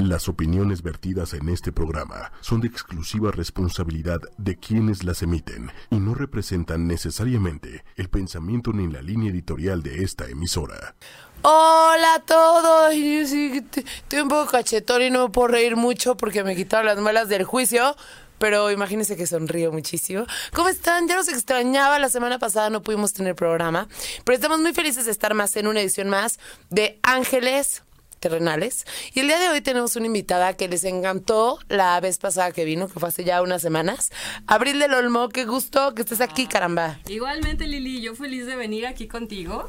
[0.00, 5.96] Las opiniones vertidas en este programa son de exclusiva responsabilidad de quienes las emiten y
[5.96, 10.94] no representan necesariamente el pensamiento ni la línea editorial de esta emisora.
[11.42, 12.94] Hola a todos.
[12.94, 17.28] Estoy un poco cachetón y no me puedo reír mucho porque me quitaron las muelas
[17.28, 17.94] del juicio.
[18.38, 20.24] Pero imagínense que sonrío muchísimo.
[20.54, 21.08] ¿Cómo están?
[21.08, 21.98] Ya los extrañaba.
[21.98, 23.86] La semana pasada no pudimos tener programa.
[24.24, 26.38] Pero estamos muy felices de estar más en una edición más
[26.70, 27.82] de Ángeles
[28.20, 28.86] terrenales.
[29.14, 32.64] Y el día de hoy tenemos una invitada que les encantó la vez pasada que
[32.64, 34.10] vino, que fue hace ya unas semanas.
[34.46, 37.00] Abril del Olmo, qué gusto que estés aquí, caramba.
[37.08, 39.68] Igualmente, Lili, yo feliz de venir aquí contigo.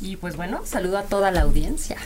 [0.00, 1.96] Y pues bueno, saludo a toda la audiencia.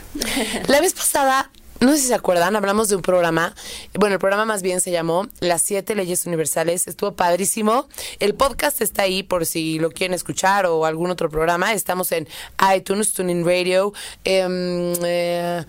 [0.69, 1.51] La vez pasada,
[1.81, 3.55] no sé si se acuerdan, hablamos de un programa.
[3.95, 6.89] Bueno, el programa más bien se llamó Las siete leyes universales.
[6.89, 7.89] Estuvo padrísimo.
[8.19, 11.73] El podcast está ahí por si lo quieren escuchar o algún otro programa.
[11.73, 12.27] Estamos en
[12.75, 13.93] iTunes, TuneIn Radio,
[14.25, 15.65] em, eh,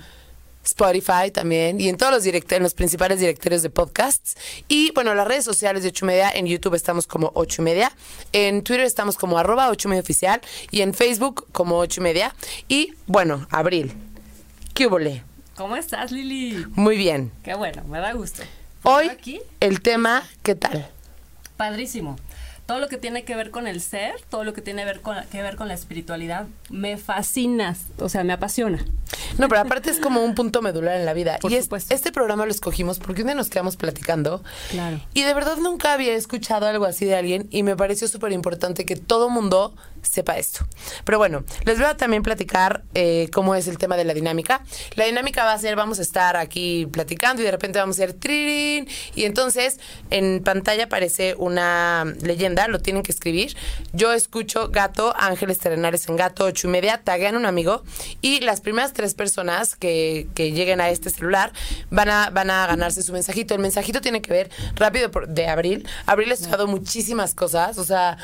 [0.70, 4.36] Spotify también y en todos los direct en los principales directorios de podcasts
[4.68, 7.66] y bueno las redes sociales de ocho y media en YouTube estamos como ocho y
[7.66, 7.92] media
[8.32, 12.04] en Twitter estamos como arroba ocho y media oficial y en Facebook como ocho y
[12.04, 12.36] media
[12.68, 13.94] y bueno Abril
[14.74, 15.24] qué hubole
[15.56, 16.66] ¿Cómo estás, Lili?
[16.76, 18.44] muy bien Qué bueno, me da gusto.
[18.84, 20.90] hoy aquí, el tema qué tal
[21.58, 22.16] padrísimo.
[22.70, 25.16] Todo lo que tiene que ver con el ser, todo lo que tiene ver con,
[25.32, 28.86] que ver con la espiritualidad, me fascina, o sea, me apasiona.
[29.40, 31.40] No, pero aparte es como un punto medular en la vida.
[31.42, 34.44] Por y es- este programa lo escogimos porque un día nos quedamos platicando.
[34.70, 35.02] Claro.
[35.16, 38.86] Y de verdad nunca había escuchado algo así de alguien y me pareció súper importante
[38.86, 40.66] que todo mundo sepa esto.
[41.06, 44.64] Pero bueno, les voy a también platicar eh, cómo es el tema de la dinámica.
[44.96, 48.04] La dinámica va a ser, vamos a estar aquí platicando y de repente vamos a
[48.04, 53.56] hacer tririn y entonces en pantalla aparece una leyenda, lo tienen que escribir.
[53.94, 57.84] Yo escucho gato, ángeles terrenales en gato, ocho y media, taguean un amigo
[58.22, 61.52] y las primeras tres personas que, que lleguen a este celular
[61.90, 63.54] van a, van a ganarse su mensajito.
[63.54, 65.88] El mensajito tiene que ver rápido por- de Abril.
[66.06, 68.18] Abril ha estudiado muchísimas cosas, o sea,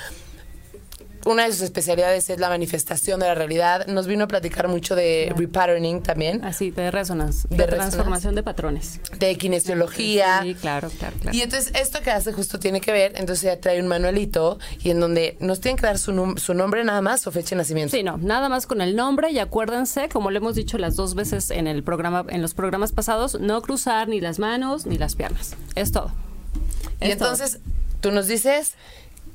[1.26, 3.88] una de sus especialidades es la manifestación de la realidad.
[3.88, 7.92] Nos vino a platicar mucho de repatterning también, Así, de resonance, De de, resonance.
[7.98, 9.00] transformación de patrones.
[9.20, 10.42] de kinesiología.
[10.44, 11.36] Sí, claro, claro, claro.
[11.38, 14.92] Y entonces esto que hace justo tiene que ver, entonces ella trae un manualito y
[14.92, 17.96] en donde nos tienen que dar su, su nombre nada más o fecha de nacimiento.
[17.96, 21.16] Sí, no, nada más con el nombre y acuérdense, como le hemos dicho las dos
[21.16, 25.16] veces en el programa, en los programas pasados, no cruzar ni las manos ni las
[25.16, 25.56] piernas.
[25.74, 26.12] Es todo.
[26.96, 27.12] Y todo.
[27.12, 27.60] entonces
[28.02, 28.74] tú nos dices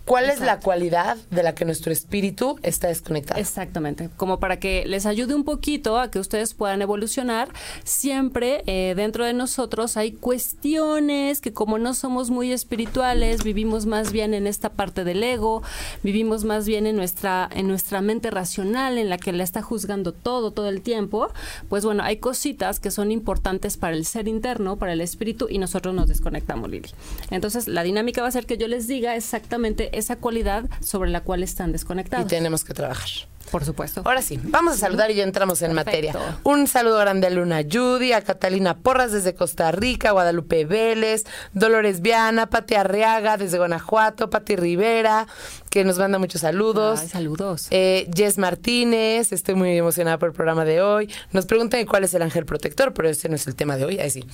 [0.04, 3.40] cuál es la cualidad de la que nuestro espíritu está desconectado.
[3.40, 7.48] Exactamente, como para que les ayude un poquito a que ustedes puedan evolucionar,
[7.84, 14.12] siempre eh, dentro de nosotros hay cuestiones que como no somos muy espirituales, vivimos más
[14.12, 15.62] bien en esta parte del ego,
[16.02, 20.12] vivimos más bien en nuestra, en nuestra mente racional, en la que la está juzgando
[20.12, 21.30] todo, todo el tiempo,
[21.68, 25.58] pues bueno, hay cositas que son importantes para el ser interno, para el espíritu, y
[25.58, 26.90] nosotros nos desconectamos, Lili.
[27.30, 31.22] Entonces, la dinámica va a ser que yo les diga exactamente esa cualidad sobre la
[31.22, 32.26] cual están y desconectados.
[32.28, 33.08] tenemos que trabajar.
[33.50, 34.02] Por supuesto.
[34.04, 36.18] Ahora sí, vamos a saludar y ya entramos en Perfecto.
[36.20, 36.38] materia.
[36.44, 42.00] Un saludo grande a Luna Judy, a Catalina Porras desde Costa Rica, Guadalupe Vélez, Dolores
[42.00, 45.26] Viana, Pati Arriaga desde Guanajuato, Pati Rivera,
[45.68, 47.00] que nos manda muchos saludos.
[47.00, 47.66] Ay, saludos.
[47.72, 51.12] Eh, Jess Martínez, estoy muy emocionada por el programa de hoy.
[51.32, 53.98] Nos preguntan cuál es el ángel protector, pero ese no es el tema de hoy,
[53.98, 54.24] ahí sí.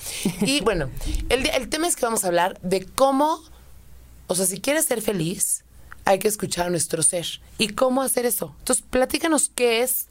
[0.41, 0.91] Y bueno,
[1.29, 3.39] el, el tema es que vamos a hablar de cómo,
[4.27, 5.63] o sea, si quieres ser feliz,
[6.05, 7.25] hay que escuchar a nuestro ser.
[7.57, 8.55] ¿Y cómo hacer eso?
[8.59, 10.07] Entonces, platícanos qué es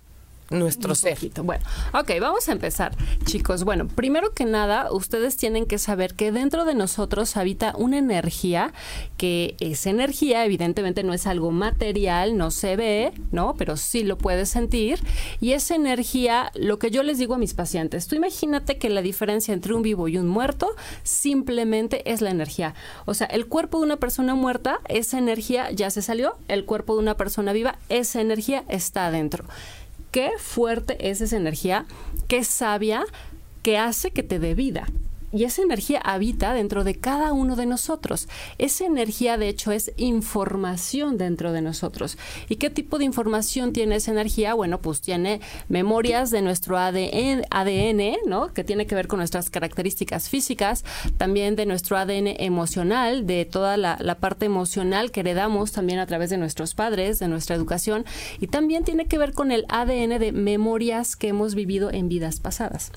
[0.51, 1.15] nuestro Un ser.
[1.15, 1.43] poquito.
[1.43, 3.65] Bueno, ok, vamos a empezar, chicos.
[3.65, 8.73] Bueno, primero que nada, ustedes tienen que saber que dentro de nosotros habita una energía,
[9.17, 13.55] que esa energía evidentemente no es algo material, no se ve, ¿no?
[13.57, 15.01] Pero sí lo puedes sentir.
[15.41, 19.03] Y esa energía, lo que yo les digo a mis pacientes, tú imagínate que la
[19.03, 22.75] diferencia entre un vivo y un muerto simplemente es la energía.
[23.05, 26.95] O sea, el cuerpo de una persona muerta, esa energía ya se salió, el cuerpo
[26.95, 29.45] de una persona viva, esa energía está adentro
[30.17, 31.85] qué fuerte es esa energía,
[32.27, 33.05] qué sabia,
[33.63, 34.87] que hace que te dé vida.
[35.37, 38.27] Y esa energía habita dentro de cada uno de nosotros.
[38.57, 42.17] Esa energía, de hecho, es información dentro de nosotros.
[42.49, 44.55] ¿Y qué tipo de información tiene esa energía?
[44.55, 48.55] Bueno, pues tiene memorias de nuestro ADN, ADN ¿no?
[48.55, 50.87] Que tiene que ver con nuestras características físicas,
[51.19, 56.07] también de nuestro ADN emocional, de toda la, la parte emocional que heredamos también a
[56.07, 58.07] través de nuestros padres, de nuestra educación,
[58.41, 62.41] y también tiene que ver con el ADN de memorias que hemos vivido en vidas
[62.41, 62.91] pasadas.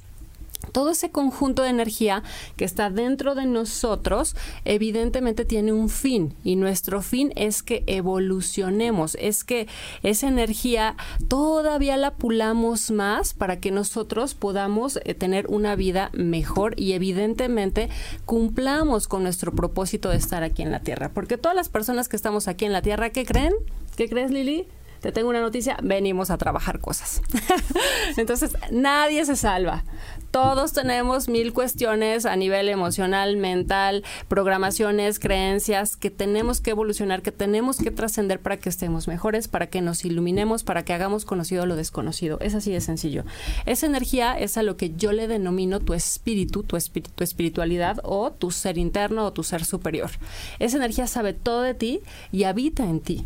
[0.71, 2.23] Todo ese conjunto de energía
[2.55, 4.35] que está dentro de nosotros
[4.65, 9.67] evidentemente tiene un fin y nuestro fin es que evolucionemos, es que
[10.03, 10.95] esa energía
[11.27, 17.89] todavía la pulamos más para que nosotros podamos eh, tener una vida mejor y evidentemente
[18.25, 21.09] cumplamos con nuestro propósito de estar aquí en la Tierra.
[21.09, 23.53] Porque todas las personas que estamos aquí en la Tierra, ¿qué creen?
[23.95, 24.67] ¿Qué crees, Lili?
[24.99, 27.21] te tengo una noticia, venimos a trabajar cosas.
[28.17, 29.83] Entonces, nadie se salva.
[30.31, 37.31] Todos tenemos mil cuestiones a nivel emocional, mental, programaciones, creencias que tenemos que evolucionar, que
[37.31, 41.65] tenemos que trascender para que estemos mejores, para que nos iluminemos, para que hagamos conocido
[41.65, 42.37] lo desconocido.
[42.41, 43.23] Es así de sencillo.
[43.65, 47.99] Esa energía es a lo que yo le denomino tu espíritu, tu, espíritu, tu espiritualidad
[48.03, 50.11] o tu ser interno o tu ser superior.
[50.59, 53.25] Esa energía sabe todo de ti y habita en ti.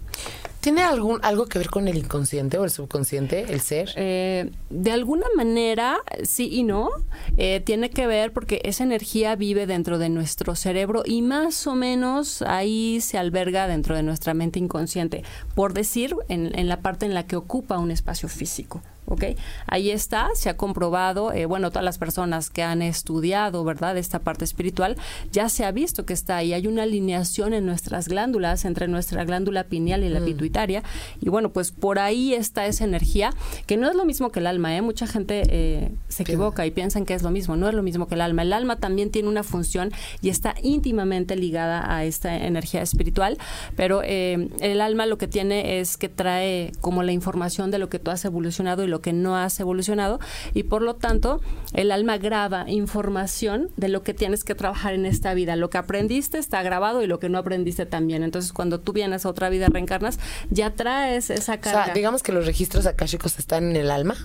[0.63, 3.89] ¿Tiene algún, algo que ver con el inconsciente o el subconsciente, el ser?
[3.97, 6.89] Eh, de alguna manera, sí y no.
[7.37, 11.75] Eh, tiene que ver porque esa energía vive dentro de nuestro cerebro y más o
[11.75, 15.23] menos ahí se alberga dentro de nuestra mente inconsciente,
[15.55, 18.81] por decir, en la parte en la que ocupa un espacio físico.
[19.13, 19.23] ¿Ok?
[19.67, 24.19] Ahí está, se ha comprobado, eh, bueno, todas las personas que han estudiado, ¿verdad?, esta
[24.19, 24.97] parte espiritual,
[25.31, 26.53] ya se ha visto que está ahí.
[26.53, 30.25] Hay una alineación en nuestras glándulas, entre nuestra glándula pineal y la mm.
[30.25, 30.83] pituitaria.
[31.21, 33.31] Y bueno, pues por ahí está esa energía,
[33.65, 34.81] que no es lo mismo que el alma, ¿eh?
[34.81, 37.55] Mucha gente eh, se equivoca y piensan que es lo mismo.
[37.55, 38.41] No es lo mismo que el alma.
[38.41, 43.37] El alma también tiene una función y está íntimamente ligada a esta energía espiritual,
[43.75, 47.89] pero eh, el alma lo que tiene es que trae como la información de lo
[47.89, 50.19] que tú has evolucionado y lo que no has evolucionado
[50.55, 51.41] y por lo tanto
[51.73, 55.55] el alma graba información de lo que tienes que trabajar en esta vida.
[55.55, 58.23] Lo que aprendiste está grabado y lo que no aprendiste también.
[58.23, 60.17] Entonces cuando tú vienes a otra vida reencarnas
[60.49, 61.81] ya traes esa carga.
[61.81, 64.15] O sea, digamos que los registros akáshicos están en el alma.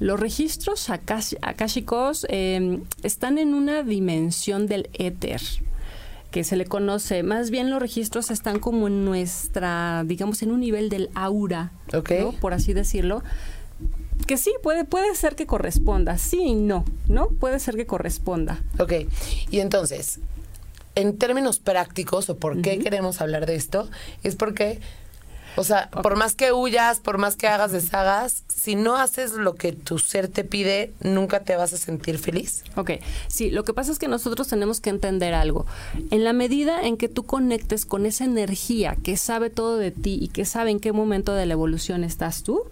[0.00, 5.40] Los registros akáshicos eh, están en una dimensión del éter
[6.34, 7.22] que se le conoce.
[7.22, 11.70] Más bien los registros están como en nuestra, digamos, en un nivel del aura,
[12.40, 13.22] por así decirlo
[14.26, 17.28] que sí, puede, puede ser que corresponda, sí y no, ¿no?
[17.28, 18.62] Puede ser que corresponda.
[18.78, 18.92] Ok,
[19.50, 20.20] y entonces,
[20.94, 23.88] en términos prácticos, o por qué queremos hablar de esto,
[24.22, 24.80] es porque,
[25.56, 29.56] o sea, por más que huyas, por más que hagas, deshagas, si no haces lo
[29.56, 32.64] que tu ser te pide, nunca te vas a sentir feliz.
[32.76, 32.92] Ok,
[33.28, 35.66] sí, lo que pasa es que nosotros tenemos que entender algo.
[36.10, 40.18] En la medida en que tú conectes con esa energía que sabe todo de ti
[40.20, 42.62] y que sabe en qué momento de la evolución estás tú,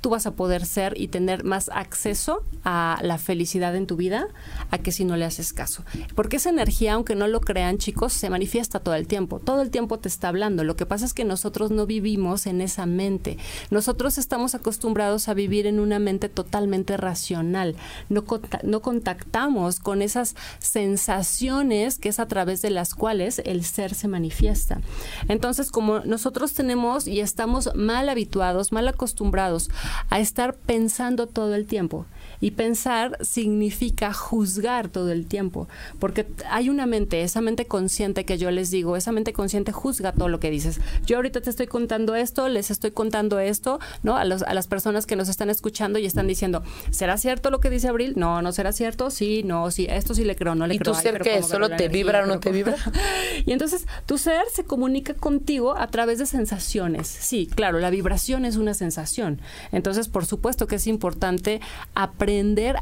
[0.00, 4.28] tú vas a poder ser y tener más acceso a la felicidad en tu vida
[4.70, 5.82] a que si no le haces caso.
[6.14, 9.38] Porque esa energía, aunque no lo crean chicos, se manifiesta todo el tiempo.
[9.38, 10.62] Todo el tiempo te está hablando.
[10.62, 13.38] Lo que pasa es que nosotros no vivimos en esa mente.
[13.70, 17.76] Nosotros estamos acostumbrados a vivir en una mente totalmente racional.
[18.10, 18.24] No,
[18.62, 24.08] no contactamos con esas sensaciones que es a través de las cuales el ser se
[24.08, 24.80] manifiesta.
[25.28, 29.70] Entonces, como nosotros tenemos y estamos mal habituados, mal acostumbrados
[30.10, 32.06] a estar pensando todo el tiempo.
[32.40, 38.38] Y pensar significa juzgar todo el tiempo, porque hay una mente, esa mente consciente que
[38.38, 40.80] yo les digo, esa mente consciente juzga todo lo que dices.
[41.06, 44.16] Yo ahorita te estoy contando esto, les estoy contando esto, ¿no?
[44.16, 47.60] A, los, a las personas que nos están escuchando y están diciendo, ¿será cierto lo
[47.60, 48.14] que dice Abril?
[48.16, 50.92] No, no será cierto, sí, no, sí, esto sí le creo, no le creo.
[50.92, 52.76] ¿Y tu ser que solo te vibra o no te vibra?
[53.46, 57.06] y entonces tu ser se comunica contigo a través de sensaciones.
[57.06, 59.40] Sí, claro, la vibración es una sensación.
[59.72, 61.60] Entonces, por supuesto que es importante
[61.94, 62.23] aprender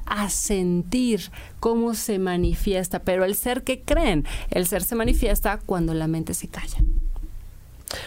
[0.06, 1.30] a sentir
[1.60, 6.34] cómo se manifiesta, pero el ser que creen, el ser se manifiesta cuando la mente
[6.34, 6.78] se calla.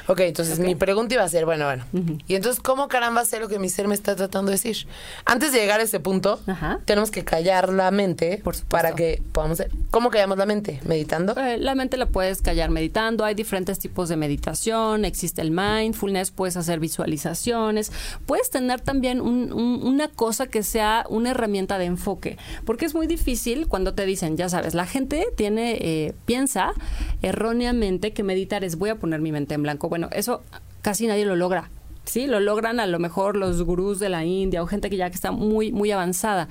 [0.07, 1.85] Ok, entonces mi pregunta iba a ser, bueno, bueno.
[2.27, 4.87] Y entonces, ¿cómo caramba sé lo que mi ser me está tratando de decir?
[5.25, 6.39] Antes de llegar a ese punto,
[6.85, 9.63] tenemos que callar la mente para que podamos...
[9.91, 10.79] ¿Cómo callamos la mente?
[10.85, 11.35] ¿Meditando?
[11.39, 13.23] Eh, la mente la puedes callar meditando.
[13.23, 15.05] Hay diferentes tipos de meditación.
[15.05, 17.91] Existe el mindfulness, puedes hacer visualizaciones.
[18.25, 22.37] Puedes tener también una cosa que sea una herramienta de enfoque.
[22.65, 26.73] Porque es muy difícil cuando te dicen, ya sabes, la gente tiene, eh, piensa
[27.21, 30.41] erróneamente que meditar es voy a poner mi mente en blanco bueno, eso
[30.81, 31.69] casi nadie lo logra.
[32.05, 35.09] Sí, lo logran a lo mejor los gurús de la India o gente que ya
[35.09, 36.47] que está muy, muy avanzada.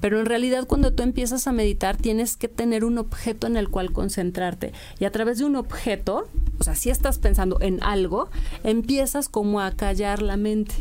[0.00, 3.68] Pero en realidad cuando tú empiezas a meditar tienes que tener un objeto en el
[3.68, 4.72] cual concentrarte.
[4.98, 8.28] Y a través de un objeto, o sea, si estás pensando en algo,
[8.64, 10.74] empiezas como a callar la mente.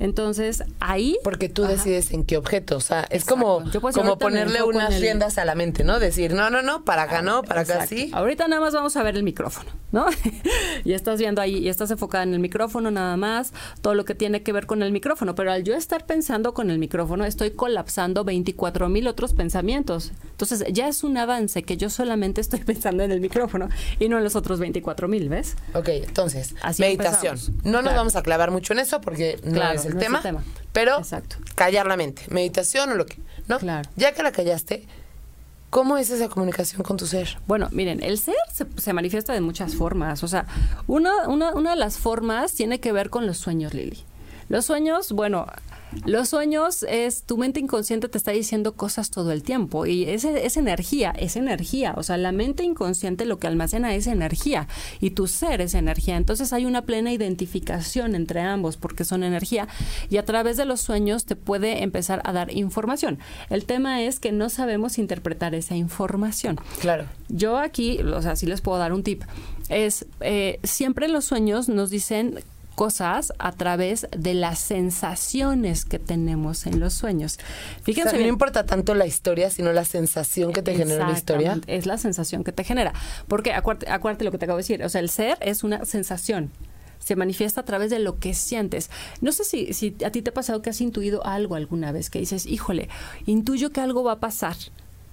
[0.00, 1.18] Entonces, ahí...
[1.22, 3.62] Porque tú decides en qué objeto, o sea, es como,
[3.94, 6.00] como ponerle unas riendas a la mente, ¿no?
[6.00, 8.10] Decir, no, no, no, para acá no, para acá sí.
[8.12, 9.70] Ahorita nada más vamos a ver el micrófono.
[9.92, 10.06] ¿no?
[10.84, 14.14] y estás viendo ahí, y estás enfocada en el micrófono nada más, todo lo que
[14.14, 17.50] tiene que ver con el micrófono, pero al yo estar pensando con el micrófono, estoy
[17.50, 20.12] colapsando 24 mil otros pensamientos.
[20.30, 24.18] Entonces, ya es un avance que yo solamente estoy pensando en el micrófono y no
[24.18, 25.56] en los otros 24 mil, ¿ves?
[25.74, 27.38] Ok, entonces, meditación.
[27.64, 30.22] No nos vamos a clavar mucho en eso porque no, es, el tema,
[30.72, 31.36] pero Exacto.
[31.54, 33.18] callar la mente, meditación o lo que,
[33.48, 33.58] ¿no?
[33.58, 33.88] Claro.
[33.96, 34.86] Ya que la callaste,
[35.70, 37.38] ¿Cómo es esa comunicación con tu ser?
[37.46, 40.24] Bueno, miren, el ser se, manifiesta de muchas formas.
[40.24, 40.46] O sea,
[40.88, 44.04] una, una, una de las formas tiene que ver con los sueños, Lili.
[44.50, 45.46] Los sueños, bueno,
[46.06, 50.24] los sueños es tu mente inconsciente te está diciendo cosas todo el tiempo y es,
[50.24, 51.94] es energía, es energía.
[51.96, 54.66] O sea, la mente inconsciente lo que almacena es energía
[55.00, 56.16] y tu ser es energía.
[56.16, 59.68] Entonces hay una plena identificación entre ambos porque son energía
[60.08, 63.20] y a través de los sueños te puede empezar a dar información.
[63.50, 66.58] El tema es que no sabemos interpretar esa información.
[66.80, 67.04] Claro.
[67.28, 69.22] Yo aquí, o sea, sí les puedo dar un tip.
[69.68, 72.40] Es eh, siempre los sueños nos dicen
[72.80, 77.38] cosas a través de las sensaciones que tenemos en los sueños.
[77.82, 78.18] Fíjense.
[78.18, 81.60] no importa tanto la historia, sino la sensación que te genera la historia.
[81.66, 82.94] Es la sensación que te genera.
[83.28, 84.82] Porque acuérdate, lo que te acabo de decir.
[84.82, 86.50] O sea, el ser es una sensación
[87.00, 88.90] se manifiesta a través de lo que sientes.
[89.20, 92.08] No sé si, si a ti te ha pasado que has intuido algo alguna vez,
[92.08, 92.88] que dices, híjole,
[93.26, 94.56] intuyo que algo va a pasar.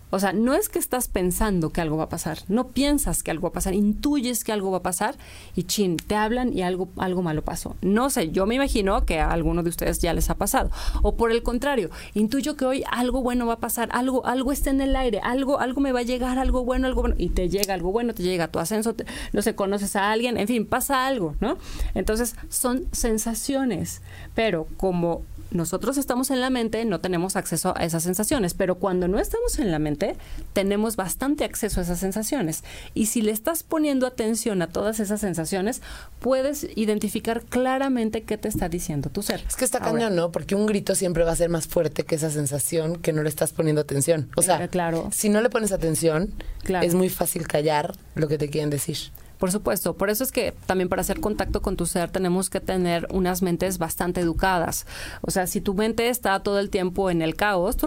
[0.09, 3.31] O sea, no es que estás pensando que algo va a pasar, no piensas que
[3.31, 5.15] algo va a pasar, intuyes que algo va a pasar
[5.55, 7.75] y chin, te hablan y algo, algo malo pasó.
[7.81, 10.71] No sé, yo me imagino que a alguno de ustedes ya les ha pasado.
[11.01, 14.69] O por el contrario, intuyo que hoy algo bueno va a pasar, algo, algo está
[14.69, 17.49] en el aire, algo, algo me va a llegar, algo bueno, algo bueno, y te
[17.49, 18.95] llega algo bueno, te llega tu ascenso,
[19.33, 21.57] no sé, conoces a alguien, en fin, pasa algo, ¿no?
[21.95, 24.01] Entonces, son sensaciones,
[24.33, 29.07] pero como nosotros estamos en la mente, no tenemos acceso a esas sensaciones, pero cuando
[29.07, 30.15] no estamos en la mente,
[30.53, 32.63] tenemos bastante acceso a esas sensaciones.
[32.93, 35.81] Y si le estás poniendo atención a todas esas sensaciones,
[36.19, 39.43] puedes identificar claramente qué te está diciendo tu ser.
[39.47, 40.31] Es que está cañón, ¿no?
[40.31, 43.29] Porque un grito siempre va a ser más fuerte que esa sensación que no le
[43.29, 44.29] estás poniendo atención.
[44.35, 45.09] O sea, claro.
[45.13, 46.33] si no le pones atención,
[46.81, 48.97] es muy fácil callar lo que te quieren decir.
[49.37, 52.59] Por supuesto, por eso es que también para hacer contacto con tu ser tenemos que
[52.59, 54.85] tener unas mentes bastante educadas.
[55.21, 57.77] O sea, si tu mente está todo el tiempo en el caos,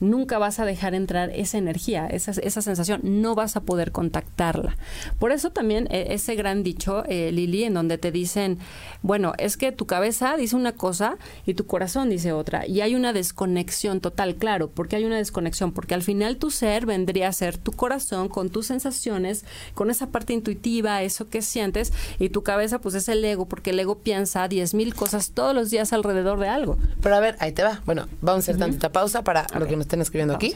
[0.00, 4.76] nunca vas a dejar entrar esa energía, esa, esa sensación, no vas a poder contactarla.
[5.18, 8.58] Por eso también eh, ese gran dicho, eh, Lili, en donde te dicen,
[9.02, 12.94] bueno, es que tu cabeza dice una cosa y tu corazón dice otra, y hay
[12.94, 17.32] una desconexión total, claro, porque hay una desconexión, porque al final tu ser vendría a
[17.32, 22.42] ser tu corazón con tus sensaciones, con esa parte intuitiva, eso que sientes, y tu
[22.42, 25.92] cabeza pues es el ego, porque el ego piensa diez mil cosas todos los días
[25.92, 26.78] alrededor de algo.
[27.02, 27.80] Pero a ver, ahí te va.
[27.86, 30.52] Bueno, vamos a hacer tantita pausa para lo que nos estén escribiendo aquí.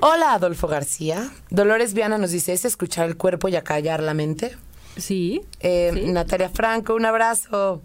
[0.00, 1.30] Hola, Adolfo García.
[1.50, 4.56] Dolores Viana nos dice, ¿es escuchar el cuerpo y acallar la mente?
[4.96, 5.42] Sí.
[5.60, 7.82] Eh, Natalia Franco, un abrazo.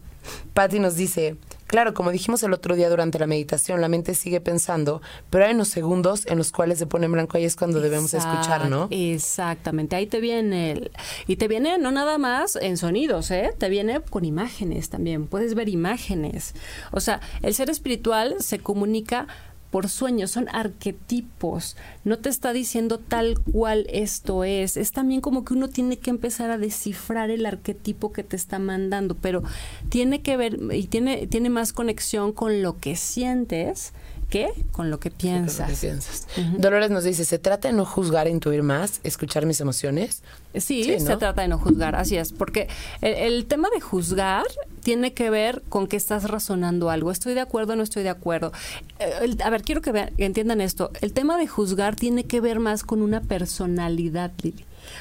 [0.54, 1.38] Patti nos dice,
[1.74, 5.02] Claro, como dijimos el otro día durante la meditación, la mente sigue pensando,
[5.32, 8.14] pero hay unos segundos en los cuales se pone en blanco, ahí es cuando debemos
[8.14, 8.90] escuchar, ¿no?
[8.92, 10.92] Exactamente, ahí te viene el...
[11.26, 13.56] Y te viene no nada más en sonidos, ¿eh?
[13.58, 16.54] Te viene con imágenes también, puedes ver imágenes.
[16.92, 19.26] O sea, el ser espiritual se comunica
[19.74, 25.44] por sueños, son arquetipos, no te está diciendo tal cual esto es, es también como
[25.44, 29.42] que uno tiene que empezar a descifrar el arquetipo que te está mandando, pero
[29.90, 33.94] tiene que ver y tiene, tiene más conexión con lo que sientes
[34.34, 34.50] qué?
[34.72, 36.26] Con lo que piensas.
[36.58, 40.24] Dolores nos dice, ¿se trata de no juzgar, intuir más, escuchar mis emociones?
[40.56, 42.68] Sí, se trata de no juzgar, así es, porque
[43.02, 44.46] el, tema de juzgar
[44.82, 47.12] tiene que ver con que estás razonando algo.
[47.12, 48.52] ¿Estoy de acuerdo o no estoy de acuerdo?
[48.98, 50.90] Eh, a ver, quiero que, vean, que entiendan esto.
[51.02, 54.32] El tema de juzgar tiene que ver más con una personalidad,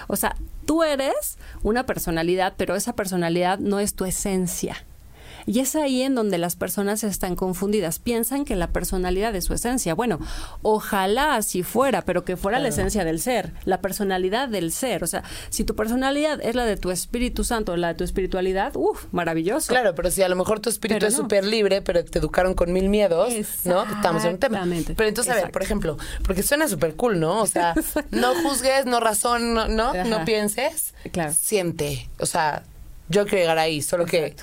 [0.09, 0.37] O sea,
[0.67, 4.85] tú eres una personalidad, pero esa personalidad no es tu esencia.
[5.47, 7.99] Y es ahí en donde las personas están confundidas.
[7.99, 9.95] Piensan que la personalidad es su esencia.
[9.95, 10.21] Bueno,
[10.63, 15.03] ojalá así fuera, pero que fuera la esencia del ser, la personalidad del ser.
[15.05, 18.73] O sea, si tu personalidad es la de tu Espíritu Santo, la de tu espiritualidad,
[18.77, 19.69] uff, maravilloso.
[19.69, 22.73] Claro, pero si a lo mejor tu espíritu es súper libre, pero te educaron con
[22.73, 23.33] mil miedos,
[23.65, 23.85] ¿no?
[23.85, 24.65] Estamos en un tema.
[24.97, 27.43] Pero entonces, a ver, por ejemplo, porque suena súper cool, ¿no?
[27.43, 27.75] O sea,
[28.11, 31.33] no juzgues, no razón, no, no, pienses, claro.
[31.39, 32.09] siente.
[32.19, 32.63] O sea,
[33.09, 34.35] yo quiero llegar ahí, solo que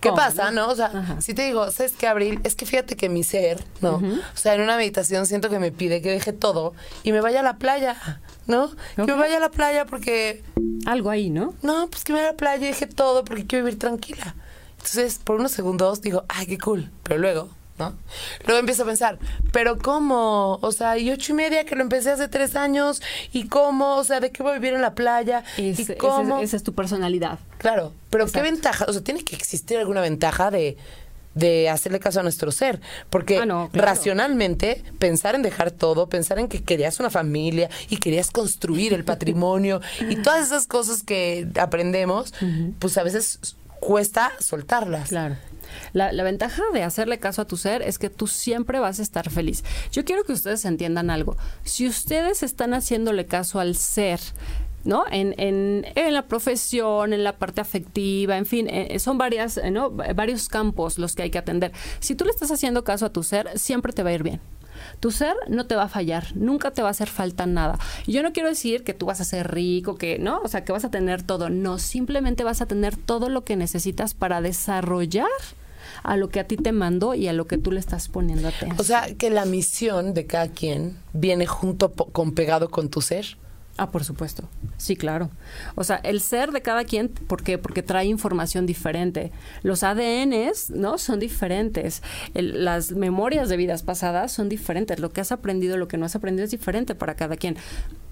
[0.00, 0.68] ¿Qué pasa, no?
[0.68, 2.40] O sea, si te digo, ¿sabes qué, Abril?
[2.44, 3.96] Es que fíjate que mi ser, ¿no?
[3.96, 7.40] O sea, en una meditación siento que me pide que deje todo y me vaya
[7.40, 8.70] a la playa, ¿no?
[8.96, 10.42] Que me vaya a la playa porque...
[10.86, 11.54] Algo ahí, ¿no?
[11.62, 14.34] No, pues que me vaya a la playa y deje todo porque quiero vivir tranquila.
[14.78, 16.90] Entonces, por unos segundos digo, ay, qué cool.
[17.02, 17.96] Pero luego ¿no?
[18.46, 19.18] Luego empiezo a pensar,
[19.52, 20.58] pero ¿cómo?
[20.62, 23.96] O sea, y ocho y media que lo empecé hace tres años, ¿y cómo?
[23.96, 25.42] O sea, ¿de qué voy a vivir en la playa?
[25.56, 26.38] ¿Y cómo?
[26.40, 27.38] esa es tu personalidad.
[27.58, 28.84] Claro, pero ¿qué ventaja?
[28.88, 30.76] O sea, tiene que existir alguna ventaja de,
[31.34, 32.80] de hacerle caso a nuestro ser.
[33.08, 33.86] Porque Ah, no, claro.
[33.88, 39.04] racionalmente, pensar en dejar todo, pensar en que querías una familia y querías construir el
[39.04, 42.34] patrimonio y todas esas cosas que aprendemos,
[42.78, 43.38] pues a veces
[43.80, 45.08] cuesta soltarlas.
[45.08, 45.36] Claro.
[45.92, 49.30] La, ventaja de hacerle caso a tu ser es que tú siempre vas a estar
[49.30, 49.64] feliz.
[49.92, 51.36] Yo quiero que ustedes entiendan algo.
[51.64, 54.20] Si ustedes están haciéndole caso al ser,
[54.84, 55.04] ¿no?
[55.10, 59.70] En, en, en la profesión, en la parte afectiva, en fin, eh, son varias, eh,
[59.70, 59.94] ¿no?
[59.94, 61.72] Va- varios campos los que hay que atender.
[61.98, 64.40] Si tú le estás haciendo caso a tu ser, siempre te va a ir bien.
[64.98, 67.78] Tu ser no te va a fallar, nunca te va a hacer falta nada.
[68.06, 70.72] Yo no quiero decir que tú vas a ser rico, que no, o sea, que
[70.72, 71.50] vas a tener todo.
[71.50, 75.28] No, simplemente vas a tener todo lo que necesitas para desarrollar
[76.02, 78.48] a lo que a ti te mandó y a lo que tú le estás poniendo
[78.48, 78.80] atención.
[78.80, 83.36] O sea, que la misión de cada quien viene junto con pegado con tu ser.
[83.76, 84.42] Ah, por supuesto.
[84.76, 85.30] Sí, claro.
[85.74, 87.56] O sea, el ser de cada quien, ¿por qué?
[87.56, 89.32] Porque trae información diferente.
[89.62, 90.98] Los ADNs, ¿no?
[90.98, 92.02] Son diferentes.
[92.34, 94.98] El- las memorias de vidas pasadas son diferentes.
[95.00, 97.56] Lo que has aprendido, lo que no has aprendido es diferente para cada quien.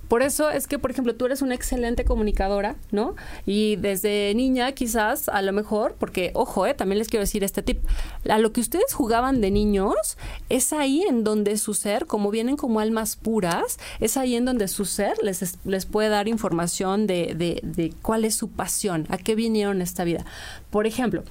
[0.09, 3.15] Por eso es que, por ejemplo, tú eres una excelente comunicadora, ¿no?
[3.45, 7.63] Y desde niña, quizás, a lo mejor, porque, ojo, eh, también les quiero decir este
[7.63, 7.81] tip,
[8.29, 10.17] a lo que ustedes jugaban de niños,
[10.49, 14.67] es ahí en donde su ser, como vienen como almas puras, es ahí en donde
[14.69, 19.07] su ser les, es- les puede dar información de, de, de cuál es su pasión,
[19.11, 20.25] a qué vinieron esta vida.
[20.71, 21.23] Por ejemplo,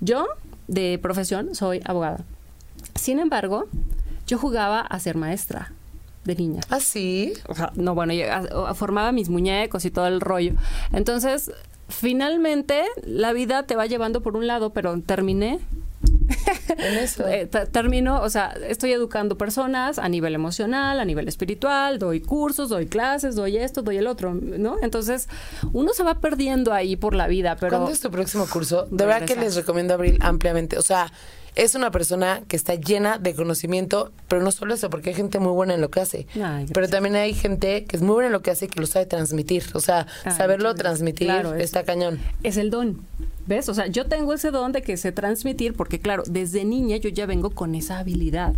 [0.00, 0.26] yo,
[0.68, 2.24] de profesión, soy abogada.
[2.94, 3.66] Sin embargo,
[4.26, 5.72] yo jugaba a ser maestra
[6.26, 6.60] de niña.
[6.68, 7.32] ¿Ah, sí?
[7.48, 10.52] O sea, no, bueno, yo a- a- formaba mis muñecos y todo el rollo.
[10.92, 11.50] Entonces,
[11.88, 15.60] finalmente, la vida te va llevando por un lado, pero terminé.
[16.78, 17.26] En eso.
[17.28, 22.20] eh, te- termino, o sea, estoy educando personas a nivel emocional, a nivel espiritual, doy
[22.20, 24.76] cursos, doy clases, doy esto, doy el otro, ¿no?
[24.82, 25.28] Entonces,
[25.72, 27.70] uno se va perdiendo ahí por la vida, pero...
[27.70, 28.86] ¿Cuándo es tu próximo curso?
[28.90, 30.78] De verdad que les recomiendo Abril ampliamente.
[30.78, 31.10] O sea,
[31.56, 35.38] es una persona que está llena de conocimiento, pero no solo eso, porque hay gente
[35.40, 36.26] muy buena en lo que hace.
[36.40, 38.80] Ay, pero también hay gente que es muy buena en lo que hace y que
[38.80, 39.64] lo sabe transmitir.
[39.74, 42.20] O sea, Ay, saberlo transmitir Claro, es- está cañón.
[42.42, 43.00] es el don.
[43.46, 43.68] ¿Ves?
[43.68, 47.08] O sea, yo tengo ese don de que sé transmitir porque, claro, desde niña yo
[47.10, 48.54] ya vengo con esa habilidad.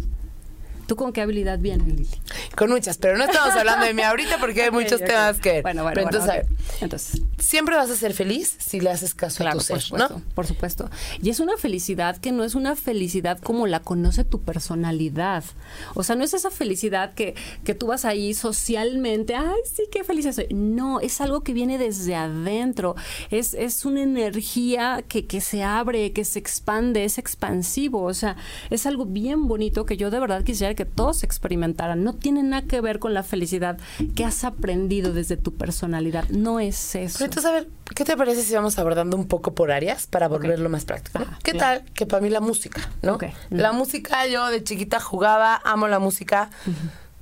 [0.88, 2.08] ¿Tú con qué habilidad vienes, Lili?
[2.56, 5.60] Con muchas, pero no estamos hablando de mí ahorita porque hay muchos temas que...
[5.60, 9.44] Bueno, bueno, pero bueno, entonces, Entonces, siempre vas a ser feliz si le haces caso
[9.44, 10.22] claro, a tu por ser, supuesto, ¿no?
[10.34, 10.90] por supuesto.
[11.22, 15.44] Y es una felicidad que no es una felicidad como la conoce tu personalidad.
[15.92, 17.34] O sea, no es esa felicidad que,
[17.64, 20.46] que tú vas ahí socialmente, ay, sí, qué feliz soy.
[20.54, 22.96] No, es algo que viene desde adentro.
[23.30, 28.04] Es, es una energía que, que se abre, que se expande, es expansivo.
[28.04, 28.38] O sea,
[28.70, 32.04] es algo bien bonito que yo de verdad quisiera que todos experimentaran.
[32.04, 33.78] No tiene nada que ver con la felicidad
[34.14, 36.28] que has aprendido desde tu personalidad.
[36.28, 37.18] No es eso.
[37.18, 40.28] Pero entonces, a ver, ¿qué te parece si vamos abordando un poco por áreas para
[40.28, 41.18] volverlo más práctico?
[41.20, 41.80] Ah, ¿Qué claro.
[41.80, 43.18] tal que para mí la música, no?
[43.50, 46.48] La música, yo de chiquita jugaba, amo la música,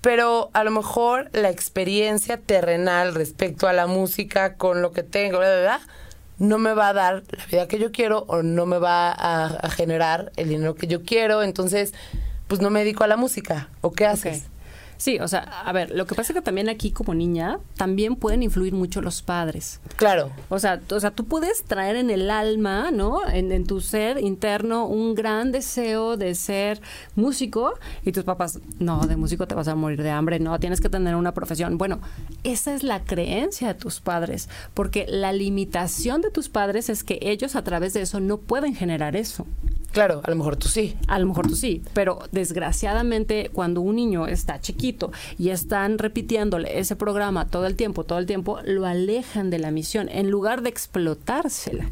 [0.03, 5.39] pero a lo mejor la experiencia terrenal respecto a la música con lo que tengo,
[5.39, 5.81] bla, bla, bla,
[6.39, 9.47] no me va a dar la vida que yo quiero o no me va a,
[9.47, 11.95] a generar el dinero que yo quiero, entonces,
[12.47, 13.69] pues no me dedico a la música.
[13.81, 14.45] ¿O qué haces?
[14.97, 18.17] Sí, o sea, a ver, lo que pasa es que también aquí como niña también
[18.17, 19.81] pueden influir mucho los padres.
[19.97, 20.31] Claro.
[20.49, 23.27] O sea, o sea, tú puedes traer en el alma, ¿no?
[23.29, 26.81] En, en tu ser interno un gran deseo de ser
[27.15, 30.81] músico y tus papás, no, de músico te vas a morir de hambre, no, tienes
[30.81, 31.79] que tener una profesión.
[31.79, 32.01] Bueno,
[32.45, 37.19] esa es la creencia de tus padres, porque la limitación de tus padres es que
[37.23, 39.47] ellos a través de eso no pueden generar eso.
[39.93, 40.95] Claro, a lo mejor tú sí.
[41.07, 44.86] A lo mejor tú sí, pero desgraciadamente cuando un niño está chiquito
[45.39, 49.71] y están repitiéndole ese programa todo el tiempo, todo el tiempo, lo alejan de la
[49.71, 51.91] misión en lugar de explotársela.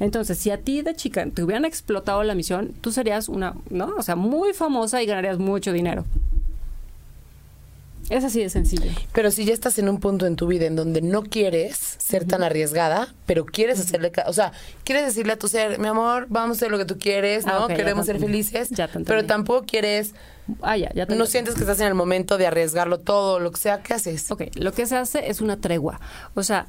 [0.00, 3.94] Entonces, si a ti de chica te hubieran explotado la misión, tú serías una, ¿no?
[3.96, 6.04] O sea, muy famosa y ganarías mucho dinero.
[8.10, 8.90] Es así de sencillo.
[9.12, 12.24] Pero si ya estás en un punto en tu vida en donde no quieres ser
[12.24, 14.52] tan arriesgada, pero quieres hacerle, o sea,
[14.84, 17.64] quieres decirle a tu ser, mi amor, vamos a hacer lo que tú quieres, ¿no?
[17.64, 20.14] Ah, ya Queremos ser felices, Ya pero tampoco quieres,
[20.62, 23.60] Ah, ya, ya no sientes que estás en el momento de arriesgarlo todo, lo que
[23.60, 24.30] sea, ¿qué haces?
[24.30, 26.00] Ok, lo que se hace es una tregua.
[26.34, 26.66] O sea,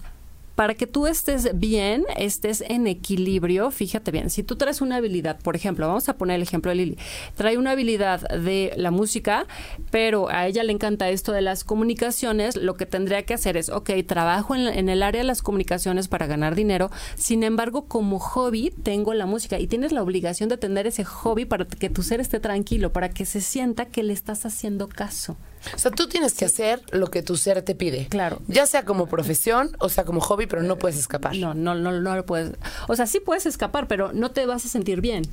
[0.59, 5.39] para que tú estés bien, estés en equilibrio, fíjate bien, si tú traes una habilidad,
[5.39, 6.97] por ejemplo, vamos a poner el ejemplo de Lili,
[7.35, 9.47] trae una habilidad de la música,
[9.89, 13.69] pero a ella le encanta esto de las comunicaciones, lo que tendría que hacer es,
[13.69, 18.19] ok, trabajo en, en el área de las comunicaciones para ganar dinero, sin embargo, como
[18.19, 22.03] hobby tengo la música y tienes la obligación de tener ese hobby para que tu
[22.03, 25.37] ser esté tranquilo, para que se sienta que le estás haciendo caso.
[25.73, 28.07] O sea, tú tienes que hacer lo que tu ser te pide.
[28.07, 28.41] Claro.
[28.47, 31.35] Ya sea como profesión o sea como hobby, pero no puedes escapar.
[31.35, 32.53] No, no, no, no lo puedes.
[32.87, 35.23] O sea, sí puedes escapar, pero no te vas a sentir bien.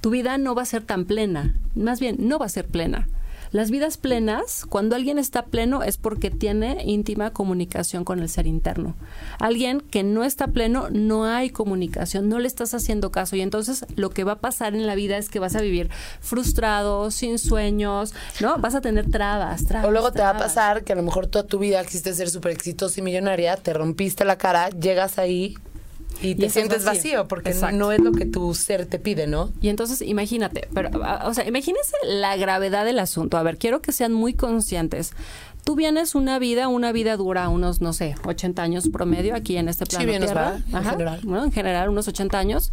[0.00, 1.54] Tu vida no va a ser tan plena.
[1.74, 3.08] Más bien, no va a ser plena.
[3.56, 8.46] Las vidas plenas, cuando alguien está pleno es porque tiene íntima comunicación con el ser
[8.46, 8.96] interno.
[9.38, 13.86] Alguien que no está pleno, no hay comunicación, no le estás haciendo caso y entonces
[13.96, 15.88] lo que va a pasar en la vida es que vas a vivir
[16.20, 18.58] frustrado, sin sueños, ¿no?
[18.58, 19.88] Vas a tener trabas, trabas.
[19.88, 22.28] O luego te va a pasar que a lo mejor toda tu vida quisiste ser
[22.28, 25.56] súper exitosa y millonaria, te rompiste la cara, llegas ahí
[26.22, 27.00] y te sientes vacío.
[27.00, 27.76] vacío, porque Exacto.
[27.76, 29.52] no es lo que tu ser te pide, ¿no?
[29.60, 33.36] Y entonces imagínate, pero, ah, o sea, imagínense la gravedad del asunto.
[33.36, 35.12] A ver, quiero que sean muy conscientes.
[35.64, 39.68] Tú vienes una vida, una vida dura unos, no sé, 80 años promedio aquí en
[39.68, 40.60] este Sí, plano bien nos Tierra.
[40.72, 41.20] va, en general.
[41.24, 42.72] Bueno, en general, unos 80 años.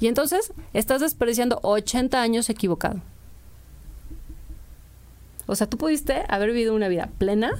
[0.00, 3.00] Y entonces estás desperdiciando 80 años equivocado.
[5.46, 7.50] O sea, tú pudiste haber vivido una vida plena,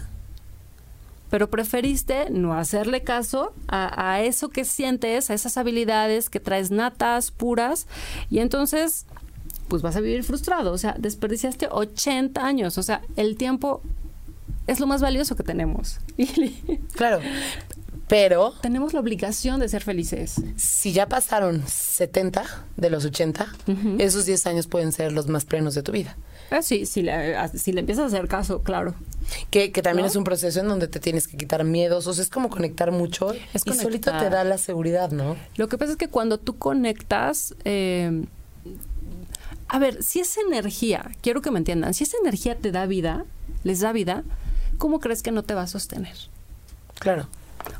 [1.30, 6.70] pero preferiste no hacerle caso a, a eso que sientes, a esas habilidades que traes
[6.70, 7.86] natas, puras,
[8.30, 9.06] y entonces
[9.68, 10.72] pues vas a vivir frustrado.
[10.72, 12.78] O sea, desperdiciaste 80 años.
[12.78, 13.82] O sea, el tiempo
[14.66, 15.98] es lo más valioso que tenemos.
[16.94, 17.20] Claro.
[18.08, 20.40] Pero tenemos la obligación de ser felices.
[20.56, 22.42] si ya pasaron 70
[22.76, 23.46] de los 80,
[23.98, 26.16] esos 10 años pueden ser los más plenos de tu vida.
[26.50, 28.94] Ah, sí, si le, ah, si le empiezas a hacer caso, claro.
[29.50, 30.10] Que, que también ¿No?
[30.10, 32.90] es un proceso en donde te tienes que quitar miedos, o sea, es como conectar
[32.90, 35.36] mucho Es y solito te da la seguridad, ¿no?
[35.56, 38.24] Lo que pasa es que cuando tú conectas, eh,
[39.68, 43.26] a ver, si esa energía, quiero que me entiendan, si esa energía te da vida,
[43.64, 44.24] les da vida,
[44.78, 46.16] ¿cómo crees que no te va a sostener?
[46.98, 47.28] Claro.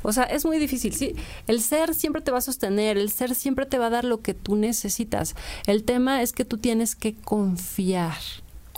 [0.03, 0.93] O sea, es muy difícil.
[0.93, 1.15] Sí,
[1.47, 4.21] el ser siempre te va a sostener, el ser siempre te va a dar lo
[4.21, 5.35] que tú necesitas.
[5.65, 8.17] El tema es que tú tienes que confiar.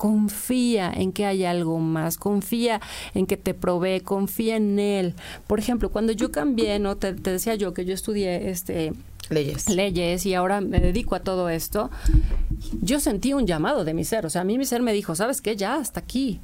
[0.02, 2.82] Confía en que hay algo más, confía
[3.14, 5.14] en que te provee, confía en él.
[5.46, 8.94] Por ejemplo, cuando yo cambié, no te, te decía yo que yo estudié este
[9.30, 9.70] Leyes.
[9.70, 11.92] leyes y ahora me dedico a todo esto,
[12.82, 14.26] yo sentí un llamado de mi ser.
[14.26, 15.56] O sea, a mí mi ser me dijo, ¿sabes qué?
[15.56, 16.40] Ya, hasta aquí.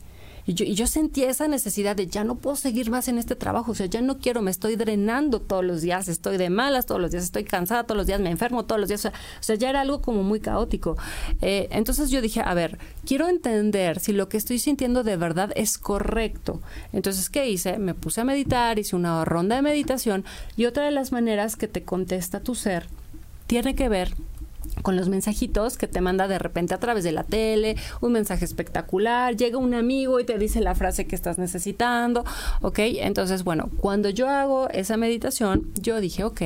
[0.47, 3.35] Y yo, y yo sentí esa necesidad de ya no puedo seguir más en este
[3.35, 6.85] trabajo, o sea, ya no quiero, me estoy drenando todos los días, estoy de malas
[6.85, 9.11] todos los días, estoy cansada todos los días, me enfermo todos los días, o sea,
[9.11, 10.97] o sea, ya era algo como muy caótico.
[11.41, 15.51] Eh, entonces yo dije, a ver, quiero entender si lo que estoy sintiendo de verdad
[15.55, 16.61] es correcto.
[16.93, 17.77] Entonces, ¿qué hice?
[17.77, 20.23] Me puse a meditar, hice una ronda de meditación
[20.55, 22.87] y otra de las maneras que te contesta tu ser
[23.47, 24.13] tiene que ver
[24.81, 28.45] con los mensajitos que te manda de repente a través de la tele, un mensaje
[28.45, 32.25] espectacular, llega un amigo y te dice la frase que estás necesitando,
[32.61, 32.79] ¿ok?
[32.79, 36.41] Entonces, bueno, cuando yo hago esa meditación, yo dije, ok,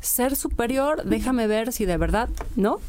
[0.00, 2.80] ser superior, déjame ver si de verdad, ¿no?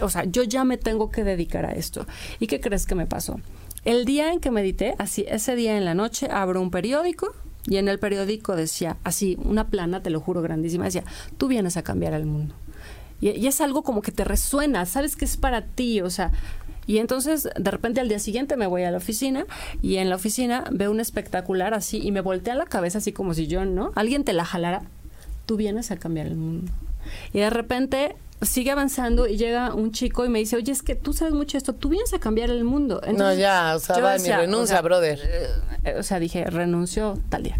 [0.00, 2.06] O sea, yo ya me tengo que dedicar a esto.
[2.40, 3.40] ¿Y qué crees que me pasó?
[3.84, 7.34] El día en que medité, así, ese día en la noche, abro un periódico
[7.66, 11.04] y en el periódico decía, así, una plana, te lo juro, grandísima, decía,
[11.36, 12.54] tú vienes a cambiar el mundo.
[13.24, 16.30] Y, y es algo como que te resuena, sabes que es para ti, o sea.
[16.86, 19.46] Y entonces, de repente al día siguiente me voy a la oficina
[19.80, 23.32] y en la oficina veo un espectacular así y me voltea la cabeza así como
[23.32, 23.92] si yo, ¿no?
[23.94, 24.82] Alguien te la jalara.
[25.46, 26.70] Tú vienes a cambiar el mundo.
[27.32, 30.94] Y de repente sigue avanzando y llega un chico y me dice, oye, es que
[30.94, 33.00] tú sabes mucho esto, tú vienes a cambiar el mundo.
[33.16, 35.18] no, ya, o sea, va, mi renuncia, o sea, brother.
[35.84, 37.56] eh, o sea, dije, renuncio tal día.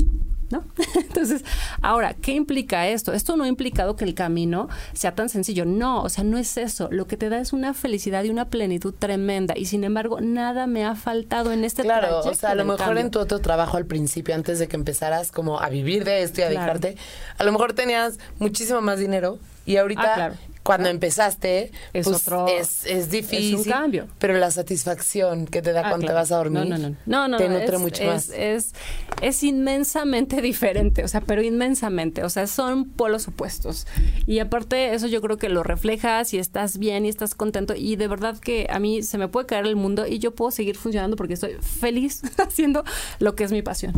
[0.54, 0.64] ¿No?
[0.94, 1.44] Entonces,
[1.82, 3.12] ahora, ¿qué implica esto?
[3.12, 5.64] Esto no ha implicado que el camino sea tan sencillo.
[5.64, 6.88] No, o sea, no es eso.
[6.92, 9.54] Lo que te da es una felicidad y una plenitud tremenda.
[9.56, 12.78] Y sin embargo, nada me ha faltado en este Claro, o sea, a lo mejor
[12.86, 13.00] cambio.
[13.04, 16.40] en tu otro trabajo al principio, antes de que empezaras como a vivir de esto
[16.40, 16.72] y a Claro.
[16.78, 16.96] dedicarte,
[17.38, 20.34] a lo mejor tenías muchísimo más dinero y ahorita, Ah, claro.
[20.64, 23.70] Cuando empezaste, Es pues otro- es, es difícil.
[23.70, 24.08] cambio.
[24.18, 26.14] Pero la satisfacción que te da Ah, cuando claro.
[26.18, 26.96] te vas a dormir, No, no, no.
[27.06, 28.30] No, no, te nutre es, mucho más.
[28.30, 28.72] Es,
[29.20, 32.24] es inmensamente diferente, o sea, pero inmensamente.
[32.24, 33.86] O sea, son polos opuestos.
[34.26, 37.74] Y aparte, eso yo creo que lo reflejas y estás bien y estás contento.
[37.76, 40.50] Y de verdad que a mí se me puede caer el mundo y yo puedo
[40.50, 42.84] seguir funcionando porque estoy feliz haciendo
[43.18, 43.92] lo que es mi pasión.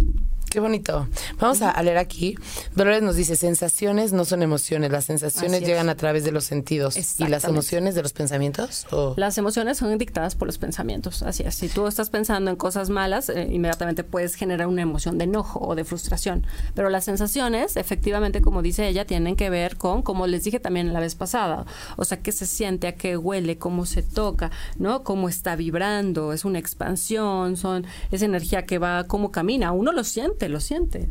[0.56, 1.06] Qué bonito.
[1.38, 2.34] Vamos a leer aquí.
[2.74, 5.68] Dolores nos dice, sensaciones no son emociones, las sensaciones es.
[5.68, 6.96] llegan a través de los sentidos.
[7.20, 8.86] ¿Y las emociones de los pensamientos?
[8.90, 9.12] ¿O?
[9.18, 11.56] Las emociones son dictadas por los pensamientos, así es.
[11.56, 15.60] Si tú estás pensando en cosas malas, eh, inmediatamente puedes generar una emoción de enojo
[15.60, 16.46] o de frustración.
[16.74, 20.94] Pero las sensaciones, efectivamente, como dice ella, tienen que ver con, como les dije también
[20.94, 21.66] la vez pasada,
[21.98, 25.04] o sea, qué se siente, a qué huele, cómo se toca, ¿no?
[25.04, 29.72] Cómo está vibrando, es una expansión, son esa energía que va, cómo camina.
[29.72, 31.08] Uno lo siente, lo siente.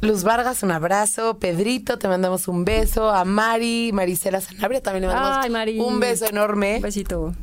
[0.00, 1.38] Luz Vargas, un abrazo.
[1.38, 3.10] Pedrito, te mandamos un beso.
[3.10, 5.78] A Mari, Marisela Sanabria, también le mandamos Ay, Mari.
[5.78, 6.76] un beso enorme.
[6.76, 7.34] Un besito.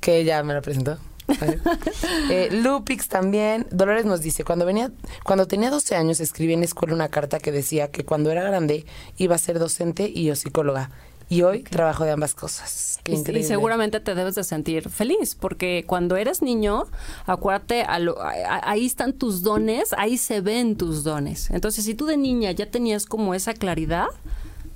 [0.00, 0.98] que ella me la presentó.
[2.30, 3.66] eh, Lupix también.
[3.70, 4.90] Dolores nos dice, cuando venía,
[5.24, 8.42] cuando tenía 12 años escribí en la escuela una carta que decía que cuando era
[8.42, 10.90] grande iba a ser docente y yo psicóloga.
[11.28, 13.00] Y hoy trabajo de ambas cosas.
[13.02, 16.84] Qué Y- y, seguramente te debes de sentir feliz, porque cuando eres niño,
[17.26, 21.50] acuérdate, a lo- a- a- ahí están tus dones, ahí se ven tus dones.
[21.50, 24.06] Entonces, si tú de niña ya tenías como esa claridad,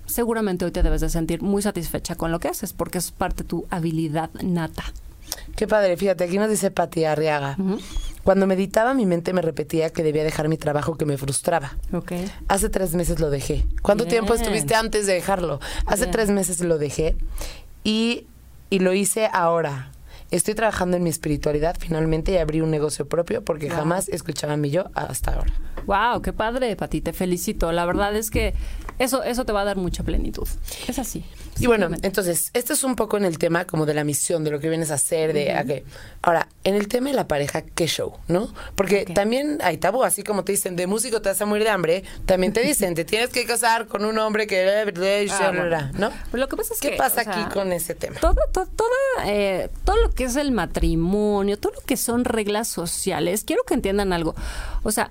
[0.07, 3.45] seguramente hoy te debes de sentir muy satisfecha con lo que haces, porque es parte
[3.45, 4.85] de tu habilidad nata.
[5.57, 7.57] Qué padre, fíjate, aquí nos dice Pati Arriaga.
[8.25, 11.77] Cuando meditaba mi mente me repetía que debía dejar mi trabajo que me frustraba.
[11.93, 12.13] Ok.
[12.49, 13.67] Hace tres meses lo dejé.
[13.83, 14.17] ¿Cuánto Bien.
[14.17, 15.59] tiempo estuviste antes de dejarlo?
[15.87, 16.13] Hace Bien.
[16.13, 17.17] tres meses lo dejé
[17.85, 18.27] y,
[18.69, 19.93] y lo hice ahora.
[20.31, 23.77] Estoy trabajando en mi espiritualidad finalmente y abrí un negocio propio porque Wow.
[23.79, 25.53] jamás escuchaba a mi yo hasta ahora.
[25.87, 27.73] Wow, qué padre, Pati, te felicito.
[27.73, 28.55] La verdad es que
[28.99, 30.47] eso, eso te va a dar mucha plenitud.
[30.87, 31.25] Es así.
[31.61, 34.51] Y bueno, entonces, esto es un poco en el tema como de la misión, de
[34.51, 35.55] lo que vienes a hacer, de...
[35.55, 35.87] ok.
[36.23, 38.15] Ahora, en el tema de la pareja, ¿qué show?
[38.29, 38.53] ¿No?
[38.75, 41.71] Porque también hay tabú, así como te dicen, de músico te vas a morir de
[41.71, 44.61] hambre, también te dicen, te tienes que casar con un hombre que...
[45.31, 45.91] Ah, bueno.
[45.99, 46.11] ¿No?
[46.31, 48.19] Pues lo que pasa es ¿Qué que, pasa o sea, aquí con ese tema?
[48.21, 52.69] todo, todo, toda, eh, todo lo que es el matrimonio, todo lo que son reglas
[52.69, 54.35] sociales, quiero que entiendan algo.
[54.83, 55.11] O sea,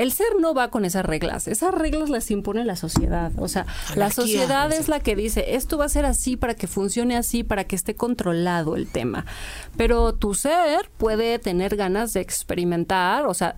[0.00, 1.46] el ser no va con esas reglas.
[1.46, 3.32] Esas reglas las impone la sociedad.
[3.36, 4.80] O sea, la sociedad dice.
[4.80, 7.76] es la que dice, esto va a ser así para que funcione así, para que
[7.76, 9.26] esté controlado el tema.
[9.76, 13.56] Pero tu ser puede tener ganas de experimentar, o sea,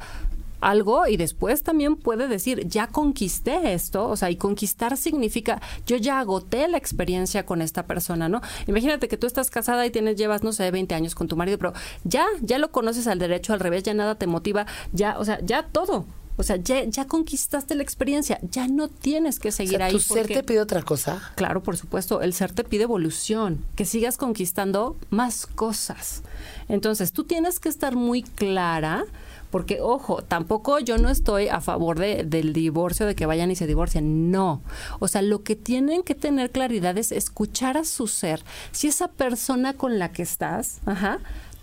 [0.61, 5.97] algo y después también puede decir, ya conquisté esto, o sea, y conquistar significa, yo
[5.97, 8.41] ya agoté la experiencia con esta persona, ¿no?
[8.67, 11.59] Imagínate que tú estás casada y tienes, llevas, no sé, 20 años con tu marido,
[11.59, 11.73] pero
[12.05, 15.39] ya, ya lo conoces al derecho, al revés, ya nada te motiva, ya, o sea,
[15.43, 16.07] ya todo.
[16.37, 19.93] O sea, ya, ya conquistaste la experiencia, ya no tienes que O seguir sea, ahí.
[19.93, 21.33] ¿Tu ser te pide otra cosa?
[21.35, 26.23] Claro, por supuesto, el ser te pide evolución, que sigas conquistando más cosas.
[26.69, 29.05] Entonces, tú tienes que estar muy clara,
[29.51, 33.57] porque, ojo, tampoco yo no estoy a favor de, del divorcio, de que vayan y
[33.57, 34.63] se divorcien, no.
[34.99, 38.43] O sea, lo que tienen que tener claridad es escuchar a su ser.
[38.71, 41.19] Si esa persona con la que estás, ajá,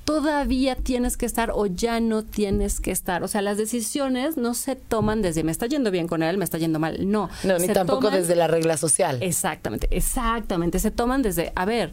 [0.05, 3.23] todavía tienes que estar o ya no tienes que estar.
[3.23, 6.43] O sea, las decisiones no se toman desde me está yendo bien con él, me
[6.45, 7.09] está yendo mal.
[7.09, 7.29] No.
[7.43, 9.19] No, ni tampoco toman- desde la regla social.
[9.21, 10.79] Exactamente, exactamente.
[10.79, 11.91] Se toman desde, a ver,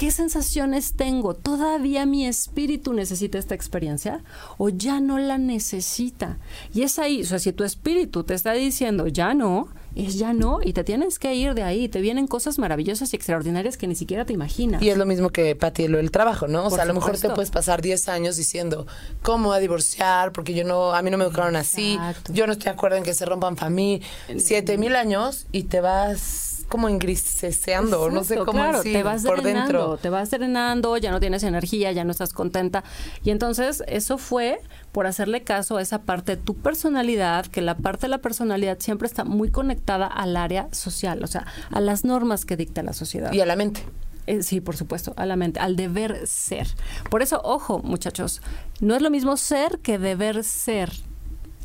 [0.00, 1.34] ¿qué sensaciones tengo?
[1.34, 4.24] ¿Todavía mi espíritu necesita esta experiencia
[4.56, 6.38] o ya no la necesita?
[6.72, 10.32] Y es ahí, o sea, si tu espíritu te está diciendo ya no, es ya
[10.32, 11.86] no y te tienes que ir de ahí.
[11.90, 14.80] Te vienen cosas maravillosas y extraordinarias que ni siquiera te imaginas.
[14.80, 16.60] Y es lo mismo que Pati, lo del trabajo, ¿no?
[16.60, 17.34] O Por sea, a lo mejor te supuesto.
[17.34, 18.86] puedes pasar 10 años diciendo,
[19.20, 20.32] ¿cómo a divorciar?
[20.32, 22.32] Porque yo no, a mí no me educaron así, Exacto.
[22.32, 24.08] yo no estoy de acuerdo en que se rompan familias.
[24.38, 29.24] Siete mil años y te vas como engriseseando, no sé cómo claro, decir, te vas
[29.24, 29.96] por drenando, dentro.
[29.98, 32.84] te vas drenando, ya no tienes energía, ya no estás contenta.
[33.24, 34.60] Y entonces eso fue
[34.92, 38.78] por hacerle caso a esa parte de tu personalidad, que la parte de la personalidad
[38.78, 42.92] siempre está muy conectada al área social, o sea, a las normas que dicta la
[42.92, 43.32] sociedad.
[43.32, 43.82] Y a la mente.
[44.28, 46.68] Eh, sí, por supuesto, a la mente, al deber ser.
[47.10, 48.42] Por eso, ojo, muchachos,
[48.80, 50.92] no es lo mismo ser que deber ser.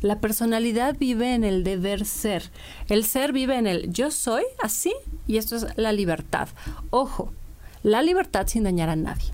[0.02, 2.50] La personalidad vive en el deber ser.
[2.88, 4.92] El ser vive en el yo soy así
[5.26, 6.48] y esto es la libertad.
[6.90, 7.32] Ojo,
[7.82, 9.32] la libertad sin dañar a nadie.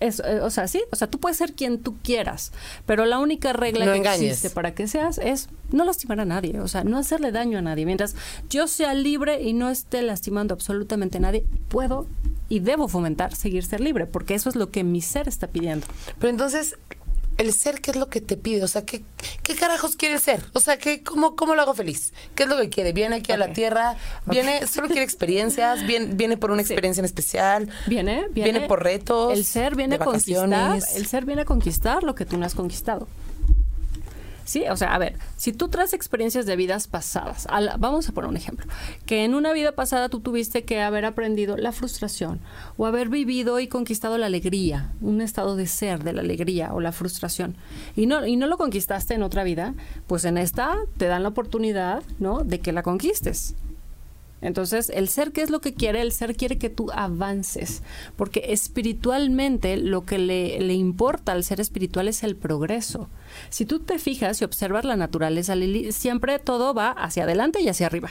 [0.00, 2.52] Es, eh, o sea, sí, o sea, tú puedes ser quien tú quieras,
[2.86, 4.22] pero la única regla No que engañes.
[4.30, 7.62] existe para que seas es no lastimar a nadie, o sea, no hacerle daño a
[7.62, 7.84] nadie.
[7.84, 8.14] Mientras
[8.48, 12.06] yo sea libre y no esté lastimando absolutamente a nadie, puedo
[12.48, 15.86] y debo fomentar seguir ser libre, porque eso es lo que mi ser está pidiendo.
[16.20, 16.76] Pero entonces,
[17.38, 18.62] el ser, ¿qué es lo que te pide?
[18.64, 19.02] O sea, ¿qué,
[19.42, 20.44] qué carajos quiere ser?
[20.52, 22.12] O sea, ¿qué, cómo, ¿cómo lo hago feliz?
[22.34, 22.92] ¿Qué es lo que quiere?
[22.92, 23.96] ¿Viene aquí a la tierra?
[24.26, 25.86] ¿Viene, solo quiere experiencias?
[25.86, 26.72] ¿Viene, viene por una Sí.
[26.72, 27.70] experiencia en especial?
[27.86, 32.02] Viene, viene, Viene por retos, El ser viene a conquistar, el ser viene a conquistar
[32.02, 33.08] lo que tú no has conquistado.
[34.48, 37.46] Sí, o sea, a ver, si tú traes experiencias de vidas pasadas,
[37.78, 38.64] vamos a poner un ejemplo,
[39.04, 42.40] que en una vida pasada tú tuviste que haber aprendido la frustración
[42.78, 46.80] o haber vivido y conquistado la alegría, un estado de ser de la alegría o
[46.80, 47.58] la frustración,
[47.94, 49.74] y no, y no lo conquistaste en otra vida,
[50.06, 53.54] pues en esta te dan la oportunidad, ¿no?, de que la conquistes.
[54.40, 56.00] Entonces, el ser, ¿qué es lo que quiere?
[56.00, 57.82] El ser quiere que tú avances,
[58.16, 63.08] porque espiritualmente lo que le, le importa al ser espiritual es el progreso.
[63.50, 67.68] Si tú te fijas y observas la naturaleza, Lili, siempre todo va hacia adelante y
[67.68, 68.10] hacia arriba.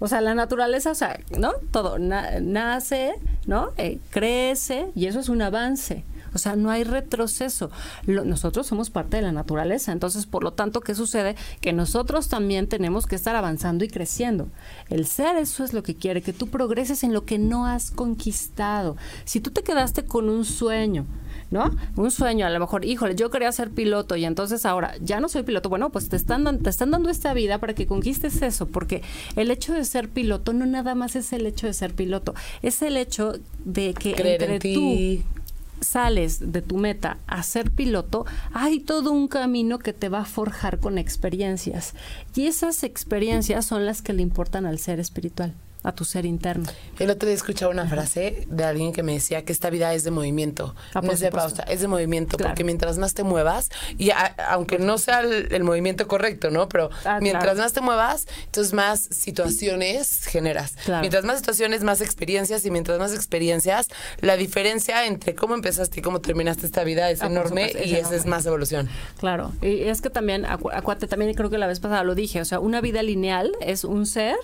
[0.00, 1.52] O sea, la naturaleza, o sea, ¿no?
[1.70, 3.14] Todo nace,
[3.46, 3.72] ¿no?
[3.76, 6.04] Eh, crece y eso es un avance.
[6.34, 7.70] O sea, no hay retroceso.
[8.06, 9.92] nosotros somos parte de la naturaleza.
[9.92, 11.36] Entonces, por lo tanto, ¿qué sucede?
[11.60, 14.48] Que nosotros también tenemos que estar avanzando y creciendo.
[14.88, 17.90] El ser, eso es lo que quiere, que tú progreses en lo que no has
[17.90, 18.96] conquistado.
[19.24, 21.06] Si tú te quedaste con un sueño,
[21.50, 21.74] ¿no?
[21.96, 25.28] Un sueño, a lo mejor, híjole, yo quería ser piloto y entonces ahora ya no
[25.28, 25.68] soy piloto.
[25.68, 29.02] Bueno, pues te están, te están dando esta vida para que conquistes eso, porque
[29.36, 32.82] el hecho de ser piloto no nada más es el hecho de ser piloto, es
[32.82, 35.22] el hecho de que entre tú
[35.80, 40.24] sales de tu meta a ser piloto, hay todo un camino que te va a
[40.24, 41.94] forjar con experiencias.
[42.34, 46.66] Y esas experiencias son las que le importan al ser espiritual a tu ser interno.
[46.98, 50.04] El otro día escuchaba una frase de alguien que me decía que esta vida es
[50.04, 53.70] de movimiento, ah, no es de pausa, es de movimiento, porque mientras más te muevas,
[53.96, 54.10] y
[54.48, 56.68] aunque no sea el, movimiento correcto, ¿no?
[56.68, 60.74] Pero ah, mientras más te muevas, entonces más situaciones generas.
[61.00, 63.88] Mientras más situaciones, más experiencias, y mientras más experiencias,
[64.20, 68.14] la diferencia entre cómo empezaste y cómo terminaste esta vida es ah, enorme y esa
[68.14, 68.88] es más evolución.
[69.18, 72.44] Claro, y es que también, acuate, también creo que la vez pasada lo dije, o
[72.44, 74.36] sea, una vida lineal es un ser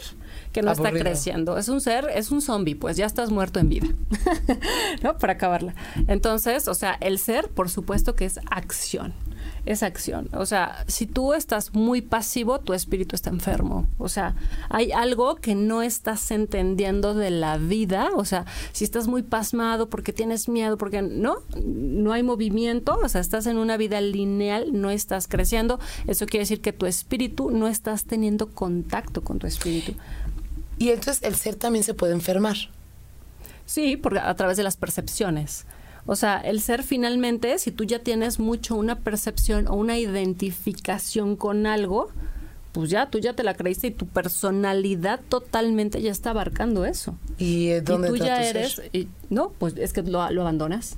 [0.57, 1.59] que no está creciendo.
[1.59, 3.89] Es un ser, es un zombie, pues ya estás muerto en vida,
[5.03, 5.19] ¿no?
[5.19, 5.75] Para acabarla.
[6.09, 9.13] Entonces, o sea, el ser, por supuesto que es acción
[9.67, 10.29] es acción.
[10.33, 13.87] O sea, si tú estás muy pasivo, tu espíritu está enfermo.
[13.99, 14.37] O sea,
[14.71, 18.11] hay algo que no estás entendiendo de la vida.
[18.15, 23.09] O sea, si estás muy pasmado porque tienes miedo, porque no, no hay movimiento, o
[23.09, 25.81] sea, estás en una vida lineal, no estás creciendo.
[26.07, 29.95] Eso quiere decir que tu espíritu no estás teniendo contacto con tu espíritu.
[30.79, 32.57] Y entonces el ser también se puede enfermar.
[33.65, 35.67] Sí, porque a través de las percepciones.
[36.07, 41.35] O sea, el ser finalmente, si tú ya tienes mucho una percepción o una identificación
[41.35, 42.11] con algo,
[42.71, 47.19] pues ya, tú ya te la creíste y tu personalidad totalmente ya está abarcando eso.
[47.39, 48.81] ¿Y dónde tú ya eres?
[48.93, 50.97] Y, no, pues es que lo, lo abandonas.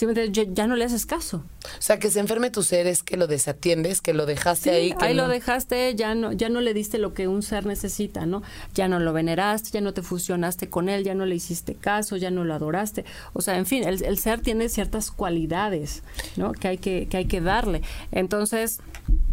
[0.00, 1.44] Simplemente ya no le haces caso.
[1.62, 4.94] O sea, que se enferme tu ser es que lo desatiendes, que lo dejaste ahí.
[4.98, 8.42] ahí lo dejaste, ya no, ya no le diste lo que un ser necesita, ¿no?
[8.72, 12.16] Ya no lo veneraste, ya no te fusionaste con él, ya no le hiciste caso,
[12.16, 13.04] ya no lo adoraste.
[13.34, 16.02] O sea, en fin, el, ser tiene ciertas cualidades,
[16.36, 16.52] ¿no?
[16.52, 17.82] Que hay que, que hay que darle.
[18.10, 18.80] Entonces,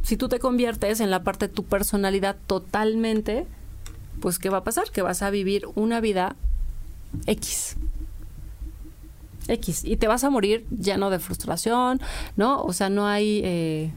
[0.03, 3.47] si tú te conviertes en la parte de tu personalidad totalmente,
[4.19, 4.91] pues ¿qué va a pasar?
[4.91, 6.35] Que vas a vivir una vida
[7.25, 7.77] X.
[9.47, 9.83] X.
[9.83, 11.99] Y te vas a morir lleno de frustración,
[12.35, 12.61] ¿no?
[12.63, 13.41] O sea, no hay...
[13.43, 13.91] Eh,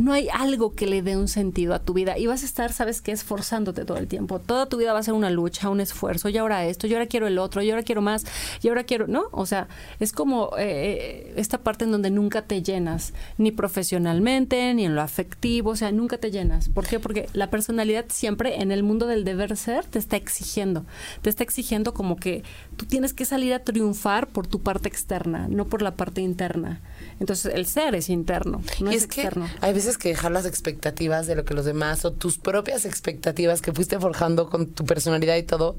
[0.00, 2.72] no hay algo que le dé un sentido a tu vida y vas a estar,
[2.72, 4.38] sabes qué, esforzándote todo el tiempo.
[4.38, 7.06] Toda tu vida va a ser una lucha, un esfuerzo, y ahora esto, y ahora
[7.06, 8.24] quiero el otro, y ahora quiero más,
[8.62, 9.24] y ahora quiero, ¿no?
[9.32, 9.68] O sea,
[10.00, 15.02] es como eh, esta parte en donde nunca te llenas, ni profesionalmente, ni en lo
[15.02, 16.70] afectivo, o sea, nunca te llenas.
[16.70, 16.98] ¿Por qué?
[16.98, 20.86] Porque la personalidad siempre en el mundo del deber ser te está exigiendo,
[21.20, 22.42] te está exigiendo como que
[22.76, 26.80] tú tienes que salir a triunfar por tu parte externa, no por la parte interna.
[27.18, 29.46] Entonces, el ser es interno, no es, externo.
[29.60, 33.62] hay veces que dejar las expectativas de lo que los demás o tus propias expectativas
[33.62, 35.76] que fuiste forjando con tu personalidad y todo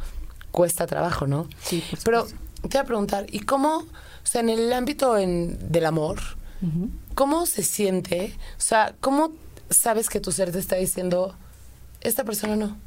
[0.51, 1.47] cuesta trabajo, ¿no?
[1.63, 2.25] Sí, Pero
[2.61, 3.87] te voy a preguntar, ¿y cómo, o
[4.23, 6.19] sea, en el ámbito en, del amor,
[7.15, 8.35] cómo se siente?
[8.57, 9.33] O sea, ¿cómo
[9.69, 11.35] sabes que tu ser te está diciendo,
[12.01, 12.77] esta persona no?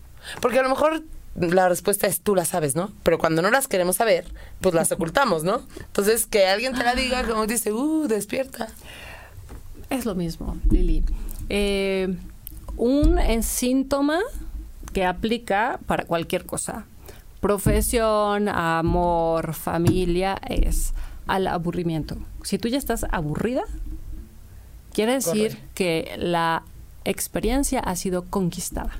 [0.41, 1.03] Porque a lo mejor
[1.35, 2.93] la respuesta es tú la sabes, ¿no?
[3.03, 4.27] Pero cuando no las queremos saber,
[4.61, 5.63] pues las ocultamos, ¿no?
[5.79, 8.69] Entonces, que alguien te la diga, como dice, uh, despierta.
[9.91, 11.05] Es lo mismo, Lili.
[11.49, 12.17] Eh,
[12.77, 14.21] un síntoma
[14.93, 16.87] que aplica para cualquier cosa,
[17.41, 20.95] profesión, amor, familia, es
[21.27, 22.17] al aburrimiento.
[22.43, 23.65] Si tú ya estás aburrida,
[24.93, 26.63] quiere decir que la
[27.05, 28.93] experiencia ha sido conquistada.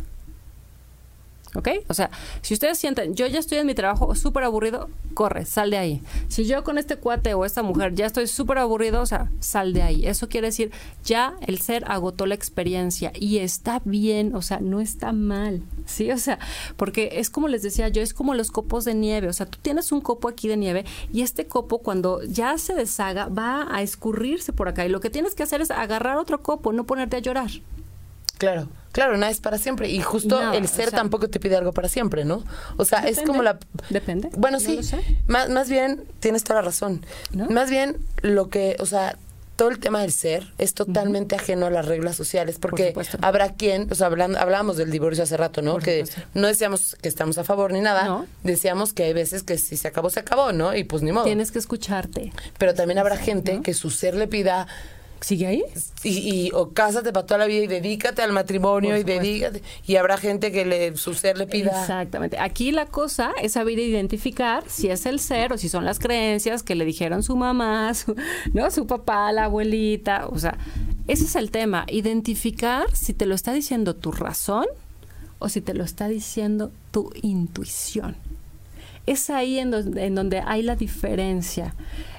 [1.55, 1.69] ¿Ok?
[1.89, 2.11] O sea,
[2.43, 6.03] si ustedes sienten, yo ya estoy en mi trabajo súper aburrido, corre, sal de ahí.
[6.29, 9.73] Si yo con este cuate o esta mujer ya estoy súper aburrido, o sea, sal
[9.73, 10.07] de ahí.
[10.07, 10.73] Eso quiere decir,
[11.05, 15.63] ya el ser agotó la experiencia y está bien, o sea, no está mal.
[15.87, 16.11] ¿Sí?
[16.11, 16.39] O sea,
[16.77, 19.29] porque es como les decía yo, es como los copos de nieve.
[19.29, 22.75] O sea, tú tienes un copo aquí de nieve y este copo cuando ya se
[22.75, 24.85] deshaga va a escurrirse por acá.
[24.85, 27.51] Y lo que tienes que hacer es agarrar otro copo, no ponerte a llorar.
[28.39, 29.91] Claro, claro, nada es para siempre.
[29.91, 32.43] Y justo No, el o ser sea- tampoco te pide algo para siempre, ¿no?
[32.79, 33.59] O sea, es como la...
[33.91, 34.31] Depende.
[34.37, 34.81] Bueno, No sí.
[35.27, 37.05] Más, más bien, tienes toda la razón.
[37.33, 37.51] ¿No?
[37.51, 39.19] Más bien, lo que, o sea,
[39.57, 43.87] todo el tema del ser es totalmente ajeno a las reglas sociales, porque habrá quien,
[43.93, 45.75] o sea, hablan- hablábamos del divorcio hace rato, ¿no?
[45.75, 46.23] Por que supuesto.
[46.35, 48.27] no decíamos que estamos a favor ni nada, No.
[48.43, 50.75] decíamos que hay veces que si se acabó, se acabó, ¿no?
[50.75, 51.25] Y pues ni modo.
[51.25, 52.33] Tienes que escucharte.
[52.59, 53.63] Pero también habrá gente ¿no?
[53.63, 54.67] que su ser le pida
[55.21, 55.63] ¿Sigue ahí?
[56.03, 59.97] y, y- o cásate para toda la vida y dedícate al matrimonio y dedícate y
[59.97, 62.39] habrá gente que le su ser le pida Exactamente.
[62.39, 66.63] Aquí la cosa es saber identificar si es el ser o si son las creencias
[66.63, 68.15] que le dijeron su mamá, su,
[68.53, 68.71] ¿no?
[68.71, 70.27] su papá, la abuelita.
[70.29, 70.59] O sea,
[71.09, 71.87] ese es el tema.
[71.89, 74.67] Identificar si te lo está diciendo tu razón
[75.39, 78.17] o si te lo está diciendo tu intuición.
[79.07, 81.75] Es ahí en donde, en donde hay la diferencia.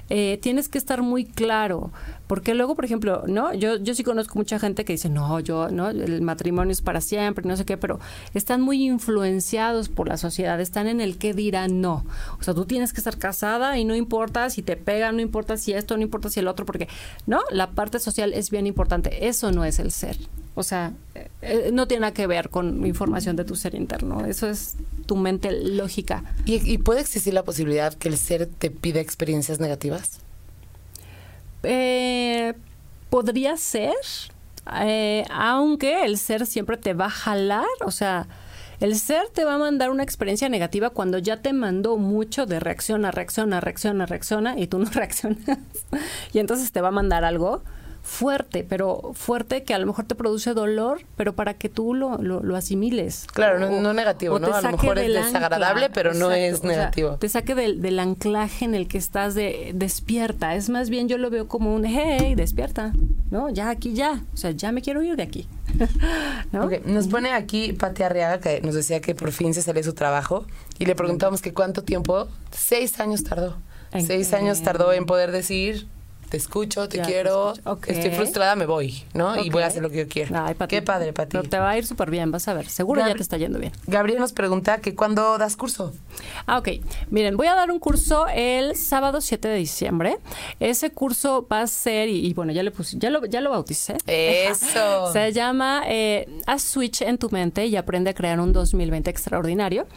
[0.09, 1.91] Eh, tienes que estar muy claro,
[2.27, 5.69] porque luego, por ejemplo, no, yo, yo sí conozco mucha gente que dice, no, yo,
[5.69, 7.99] no, el matrimonio es para siempre, no sé qué, pero
[8.35, 12.05] están muy influenciados por la sociedad, están en el que dirán no.
[12.39, 15.57] O sea, tú tienes que estar casada y no importa si te pegan, no importa
[15.57, 16.87] si esto, no importa si el otro, porque,
[17.25, 19.27] no, la parte social es bien importante.
[19.27, 20.17] Eso no es el ser.
[20.57, 24.25] O sea, eh, eh, no tiene nada que ver con información de tu ser interno.
[24.25, 24.75] Eso es
[25.05, 26.23] tu mente lógica.
[26.45, 30.19] ¿Y, y puede existir la posibilidad que el ser te pida experiencias negativas
[31.63, 32.53] Eh,
[33.09, 33.95] podría ser,
[34.81, 38.27] eh, aunque el ser siempre te va a jalar, o sea,
[38.79, 42.59] el ser te va a mandar una experiencia negativa cuando ya te mandó mucho de
[42.59, 45.59] reacciona, reacciona, reacciona, reacciona y tú no reaccionas.
[46.33, 47.63] y entonces te va a mandar algo
[48.07, 52.17] fuerte, pero fuerte que a lo mejor te produce dolor, pero para que tú lo,
[52.19, 53.25] lo, lo asimiles.
[53.33, 54.53] Claro, no- O- no negativo, ¿no?
[54.53, 57.17] A lo mejor es desagradable, pero no es o sea, negativo.
[57.17, 60.53] te saque del, del anclaje en el que estás de, despierta.
[60.55, 62.93] Es más bien yo lo veo como un hey, despierta,
[63.31, 63.49] ¿no?
[63.49, 64.21] Ya aquí ya.
[64.33, 65.47] O sea, ya me quiero ir de aquí.
[66.51, 66.69] ¿No?
[66.85, 70.45] Nos pone aquí Pati Arriaga que nos decía que por fin se salió su trabajo
[70.77, 73.57] y le preguntamos que cuánto tiempo, seis años tardó.
[73.91, 75.87] ¿En Seis años tardó en poder decir,
[76.29, 77.91] te escucho, te Ya te quiero, escucho.
[77.91, 79.41] Estoy frustrada, me voy, ¿no?
[79.43, 80.35] Y voy a hacer lo que yo quiero.
[80.37, 80.55] Ay.
[80.67, 81.37] Qué padre, Pati.
[81.37, 82.67] Pero te va a ir súper bien, vas a ver.
[82.69, 83.71] Seguro ya te está yendo bien.
[83.87, 85.93] Gabriel nos pregunta que cuándo das curso.
[86.45, 86.69] Ah, ok.
[87.09, 90.17] Miren, voy a dar un curso el sábado 7 de diciembre.
[90.59, 93.51] Ese curso va a ser, y, y bueno, ya le puse, ya lo, ya lo
[93.51, 93.97] bauticé.
[94.07, 95.09] Eso.
[95.13, 99.87] Se llama eh, Haz Switch en tu mente y aprende a crear un 2020 extraordinario.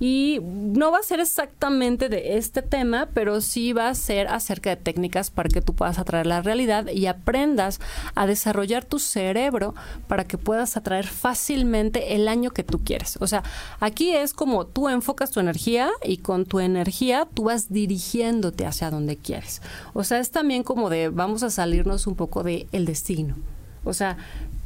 [0.00, 4.70] Y no va a ser exactamente de este tema, pero sí va a ser acerca
[4.70, 7.80] de técnicas para que tú puedas atraer la realidad y aprendas
[8.16, 9.76] a desarrollar tu cerebro
[10.08, 13.16] para que puedas atraer fácilmente el año que tú quieres.
[13.20, 13.44] O sea,
[13.78, 18.90] aquí es como tú enfocas tu energía y con tu energía tú vas dirigiéndote hacia
[18.90, 19.62] donde quieres.
[19.94, 23.36] O sea, es también como de vamos a salirnos un poco de el destino.
[23.84, 24.16] O sea,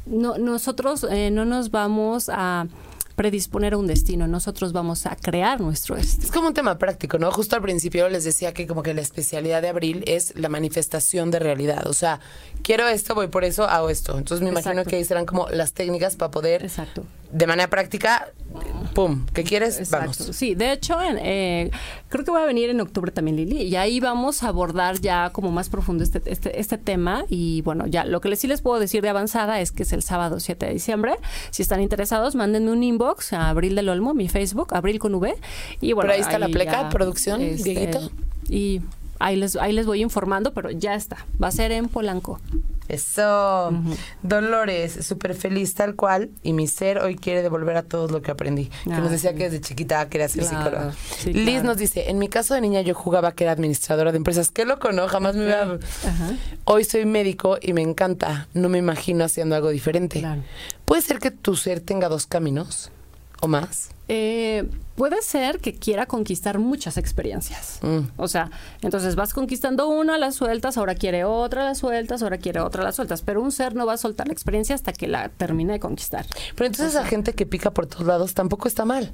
[0.07, 2.65] no, nosotros eh, no nos vamos a
[3.15, 6.25] predisponer a un destino, nosotros vamos a crear nuestro destino.
[6.25, 7.31] Es como un tema práctico, ¿no?
[7.31, 11.31] Justo al principio les decía que como que la especialidad de Abril es la manifestación
[11.31, 11.87] de realidad.
[11.87, 12.19] O sea,
[12.63, 14.17] quiero esto, voy por eso, hago esto.
[14.17, 14.89] Entonces me imagino Exacto.
[14.89, 17.03] que ahí serán como las técnicas para poder, Exacto.
[17.31, 18.31] de manera práctica,
[18.93, 19.79] pum, ¿qué quieres?
[19.79, 20.11] Exacto.
[20.19, 20.35] Vamos.
[20.35, 21.71] Sí, de hecho, en, eh,
[22.09, 25.31] creo que voy a venir en octubre también, Lili, y ahí vamos a abordar ya
[25.31, 27.25] como más profundo este, este, este tema.
[27.29, 30.03] Y bueno, ya lo que sí les puedo decir de avanzada es que es el
[30.03, 31.15] sábado 7 de diciembre.
[31.51, 35.35] Si están interesados, mándenme un inbox a Abril del Olmo, mi Facebook, Abril con V.
[35.81, 38.11] Y bueno, Pero ahí está la pleca, ya, producción, Dieguito.
[38.49, 38.81] Y
[39.19, 41.25] ahí les, ahí les voy informando, pero ya está.
[41.41, 42.39] Va a ser en Polanco.
[42.89, 43.71] Eso.
[44.21, 46.29] Dolores, súper feliz tal cual.
[46.43, 48.65] Y mi ser hoy quiere devolver a todos lo que aprendí.
[48.83, 49.37] Que Ah, nos decía sí.
[49.37, 50.93] que desde chiquita quería ser Claro, psicóloga.
[51.19, 51.63] sí, Liz claro.
[51.69, 54.51] nos dice, en mi caso de niña yo jugaba que era administradora de empresas.
[54.51, 55.07] Qué loco, ¿no?
[55.07, 55.51] Jamás me.
[55.53, 55.77] Ajá.
[56.65, 58.47] Hoy soy médico y me encanta.
[58.53, 60.19] No me imagino haciendo algo diferente.
[60.19, 60.41] Claro.
[60.85, 62.91] ¿Puede ser que tu ser tenga dos caminos
[63.41, 63.89] o más?
[64.09, 64.65] Eh,
[64.95, 67.79] puede ser que quiera conquistar muchas experiencias.
[67.81, 67.99] Mm.
[68.17, 72.59] O sea, entonces vas conquistando una, las sueltas, ahora quiere otra, las sueltas, ahora quiere
[72.59, 73.21] otra, las sueltas.
[73.21, 76.25] Pero un ser no va a soltar la experiencia hasta que la termine de conquistar.
[76.55, 79.11] Pero entonces la gente que pica por todos lados tampoco está mal.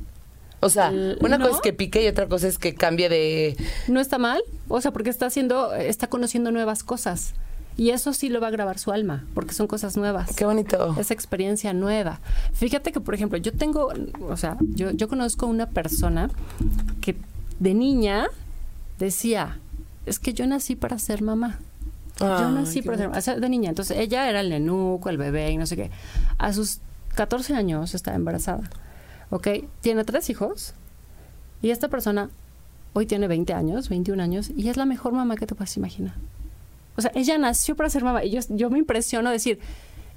[0.62, 0.90] O sea,
[1.22, 1.46] una ¿no?
[1.46, 3.56] cosa es que pique y otra cosa es que cambie de...
[3.88, 7.34] No está mal, o sea, porque está haciendo, está conociendo nuevas cosas.
[7.80, 10.36] Y eso sí lo va a grabar su alma, porque son cosas nuevas.
[10.36, 10.98] Qué bonito.
[11.00, 12.20] Esa experiencia nueva.
[12.52, 13.94] Fíjate que, por ejemplo, yo tengo,
[14.28, 16.30] o sea, yo, yo conozco una persona
[17.00, 17.16] que
[17.58, 18.28] de niña
[18.98, 19.60] decía,
[20.06, 21.60] es que yo nací para ser mamá.
[22.20, 23.70] yo nací para ser, o sea, de niña.
[23.70, 25.90] Entonces, ella era el nenuco, el bebé y no sé qué.
[26.38, 26.80] A sus
[27.16, 28.70] 14 años estaba embarazada.
[29.30, 29.48] ¿Ok?
[29.80, 30.74] Tiene tres hijos.
[31.62, 32.30] Y esta persona
[32.92, 36.16] hoy tiene 20 años, 21 años, y es la mejor mamá que te puedes imaginar.
[37.00, 38.26] O sea, ella nació para ser mamá.
[38.26, 39.58] Y yo, yo me impresiono decir,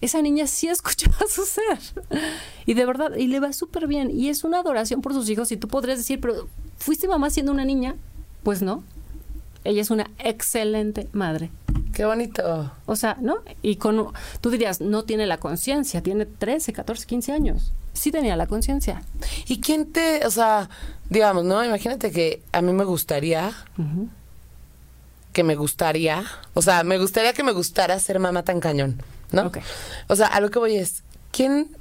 [0.00, 1.78] esa niña sí escuchó a su ser.
[2.66, 4.10] Y de verdad, y le va súper bien.
[4.10, 5.52] Y es una adoración por sus hijos.
[5.52, 7.94] Y tú podrías decir, pero ¿fuiste mamá siendo una niña?
[8.42, 8.82] Pues no.
[9.62, 11.50] Ella es una excelente madre.
[11.92, 12.72] Qué bonito.
[12.86, 13.36] O sea, ¿no?
[13.62, 14.08] Y con,
[14.40, 17.72] tú dirías, no tiene la conciencia, tiene 13, 14, 15 años.
[17.92, 19.04] Sí tenía la conciencia.
[19.46, 20.68] ¿Y quién te, o sea,
[21.10, 21.64] digamos, ¿no?
[21.64, 23.52] Imagínate que a mí me gustaría
[25.32, 26.24] que me gustaría,
[26.54, 29.50] o sea, me gustaría que me gustara ser mamá tan cañón, ¿no?
[30.08, 31.76] O sea, a lo que voy es, ¿quién,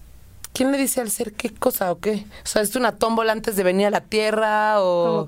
[0.54, 2.26] ¿quién le dice al ser qué cosa o qué?
[2.44, 5.26] O sea, ¿es una tómbola antes de venir a la tierra o...?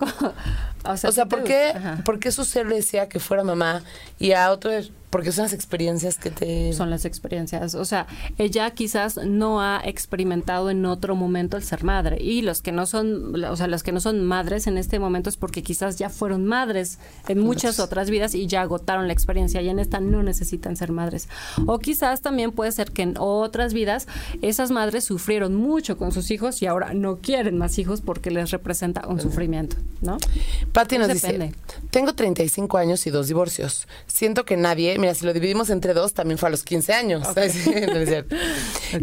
[0.85, 3.83] O sea, ¿por, qué, ¿por qué su ser le decía que fuera mamá
[4.19, 4.71] y a otro
[5.13, 6.73] porque son las experiencias que te...
[6.73, 7.75] Son las experiencias.
[7.75, 8.07] O sea,
[8.39, 12.17] ella quizás no ha experimentado en otro momento el ser madre.
[12.19, 15.29] Y los que no son, o sea, las que no son madres en este momento
[15.29, 16.97] es porque quizás ya fueron madres
[17.27, 20.91] en muchas otras vidas y ya agotaron la experiencia y en esta no necesitan ser
[20.91, 21.29] madres.
[21.67, 24.07] O quizás también puede ser que en otras vidas
[24.41, 28.49] esas madres sufrieron mucho con sus hijos y ahora no quieren más hijos porque les
[28.49, 30.17] representa un sufrimiento, ¿no?
[30.71, 31.53] Patti nos dice,
[31.91, 33.87] tengo 35 años y dos divorcios.
[34.07, 37.27] Siento que nadie mira, si lo dividimos entre dos, también fue a los 15 años.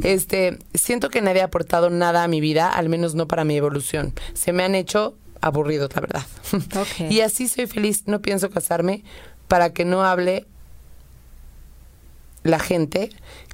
[0.03, 3.57] Este, siento que nadie ha aportado nada a mi vida, al menos no para mi
[3.57, 4.15] evolución.
[4.33, 6.23] Se me han hecho aburridos, la verdad.
[7.11, 9.05] y así soy feliz, no pienso casarme
[9.47, 10.47] para que no hable
[12.45, 13.11] la gente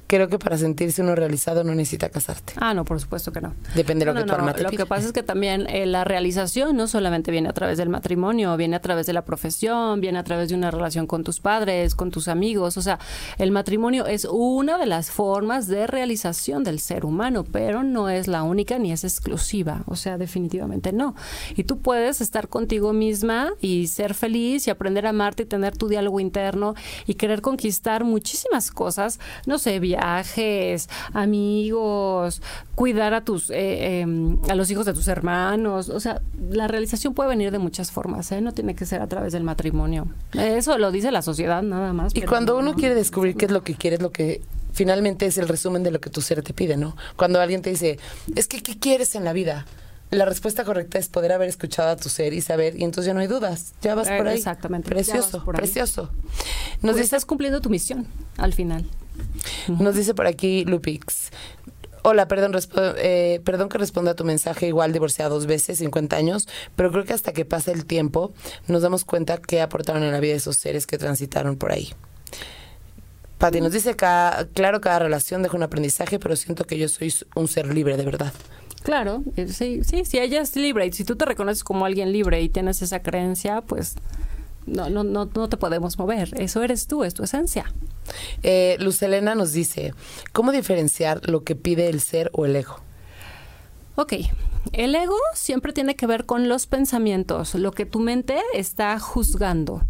[0.07, 2.53] creo que para sentirse uno realizado no necesita casarte.
[2.57, 3.53] Ah, no, por supuesto que no.
[3.75, 6.05] Depende de lo que tu alma te Lo que pasa es que también eh, la
[6.05, 10.17] realización no solamente viene a través del matrimonio, viene a través de la profesión, viene
[10.17, 12.77] a través de una relación con tus padres, con tus amigos.
[12.77, 12.99] O sea,
[13.37, 18.27] el matrimonio es una de las formas de realización del ser humano, pero no es
[18.27, 19.83] la única ni es exclusiva.
[19.87, 21.15] O sea, definitivamente no.
[21.55, 25.75] Y tú puedes estar contigo misma y ser feliz y aprender a amarte y tener
[25.75, 32.41] tu diálogo interno y querer conquistar muchísimas cosas, no sé, vía viajes, amigos,
[32.75, 37.13] cuidar a tus eh, em, a los hijos de tus hermanos, o sea, la realización
[37.13, 38.41] puede venir de muchas formas, ¿eh?
[38.41, 40.07] no tiene que ser a través del matrimonio.
[40.33, 42.15] Eso lo dice la sociedad nada más.
[42.15, 44.41] Y cuando uno quiere descubrir qué es lo que quiere, es lo que
[44.73, 46.95] finalmente es el resumen de lo que tu ser te pide, ¿no?
[47.15, 47.97] Cuando alguien te dice,
[48.35, 49.65] es que ¿qué quieres en la vida?
[50.09, 53.13] La respuesta correcta es poder haber escuchado a tu ser y saber, y entonces ya
[53.13, 54.37] no hay dudas, ya vas por ahí.
[54.37, 54.89] Exactamente.
[54.89, 56.09] Precioso, precioso.
[56.81, 58.85] Nos pues estás cumpliendo tu misión al final.
[59.67, 61.31] Nos dice por aquí Lupix.
[62.03, 62.53] Hola, perdón,
[62.97, 67.03] eh, perdón que responda a tu mensaje, igual divorciada dos veces, 50 años, pero creo
[67.03, 68.31] que hasta que pase el tiempo
[68.67, 71.89] nos damos cuenta que aportaron en la vida de esos seres que transitaron por ahí.
[73.39, 74.07] Pati nos dice, que,
[74.53, 78.05] claro, cada relación deja un aprendizaje, pero siento que yo soy un ser libre de
[78.05, 78.33] verdad.
[78.83, 82.11] Claro, eh, sí, sí, si ella es libre y si tú te reconoces como alguien
[82.11, 83.95] libre y tienes esa creencia, pues
[84.67, 86.29] no, no, no, no te podemos mover.
[86.39, 87.73] Eso eres tú, es tu esencia.
[88.43, 89.93] Eh, Luz Elena nos dice,
[90.31, 92.79] ¿cómo diferenciar lo que pide el ser o el ego?
[93.95, 94.13] Ok,
[94.73, 99.81] el ego siempre tiene que ver con los pensamientos, lo que tu mente está juzgando.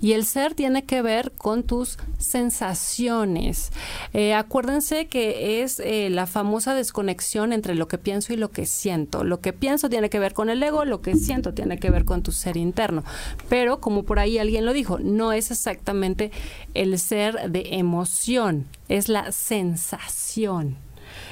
[0.00, 3.70] Y el ser tiene que ver con tus sensaciones.
[4.12, 8.66] Eh, acuérdense que es eh, la famosa desconexión entre lo que pienso y lo que
[8.66, 9.24] siento.
[9.24, 12.04] Lo que pienso tiene que ver con el ego, lo que siento tiene que ver
[12.04, 13.04] con tu ser interno.
[13.48, 16.30] Pero como por ahí alguien lo dijo, no es exactamente
[16.74, 20.76] el ser de emoción, es la sensación.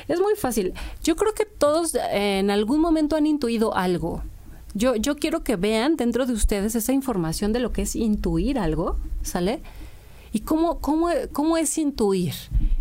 [0.09, 0.73] Es muy fácil.
[1.03, 4.23] Yo creo que todos eh, en algún momento han intuido algo.
[4.75, 8.59] Yo, yo quiero que vean dentro de ustedes esa información de lo que es intuir
[8.59, 9.63] algo, ¿sale?
[10.33, 12.35] ¿Y cómo, cómo, cómo es intuir?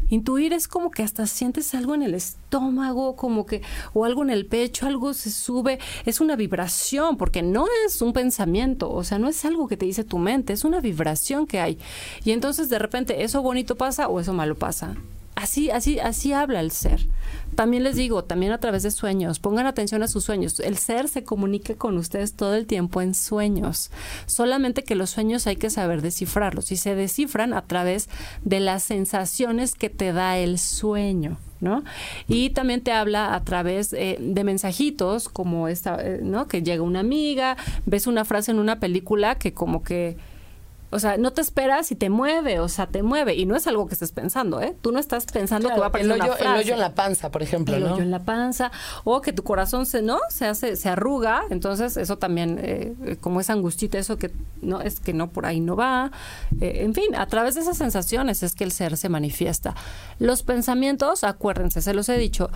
[0.09, 3.61] Intuir es como que hasta sientes algo en el estómago, como que,
[3.93, 8.11] o algo en el pecho, algo se sube, es una vibración, porque no es un
[8.11, 11.61] pensamiento, o sea, no es algo que te dice tu mente, es una vibración que
[11.61, 11.77] hay.
[12.25, 14.95] Y entonces de repente eso bonito pasa o eso malo pasa.
[15.41, 17.07] Así, así, así habla el ser.
[17.55, 20.59] También les digo, también a través de sueños, pongan atención a sus sueños.
[20.59, 23.89] El ser se comunica con ustedes todo el tiempo en sueños.
[24.27, 28.07] Solamente que los sueños hay que saber descifrarlos y se descifran a través
[28.43, 31.37] de las sensaciones que te da el sueño.
[31.59, 31.83] ¿no?
[32.27, 36.47] Y también te habla a través eh, de mensajitos, como esta, eh, ¿no?
[36.47, 40.17] Que llega una amiga, ves una frase en una película que como que
[40.91, 43.35] O sea, no te esperas y te mueve, o sea, te mueve.
[43.35, 44.75] Y no es algo que estés pensando, ¿eh?
[44.81, 46.53] Tú no estás pensando que va a aparecer el hoyo, una frase.
[46.53, 47.93] el hoyo en la panza, por ejemplo, el ¿no?
[47.93, 48.71] hoyo en la panza
[49.03, 53.39] o que tu corazón se no se hace se arruga entonces eso también eh, como
[53.39, 54.31] esa angustita eso que
[54.61, 56.11] no es que no por ahí no va
[56.59, 59.75] eh, en fin a través de esas sensaciones es que el ser se manifiesta
[60.19, 62.49] los pensamientos acuérdense se los he dicho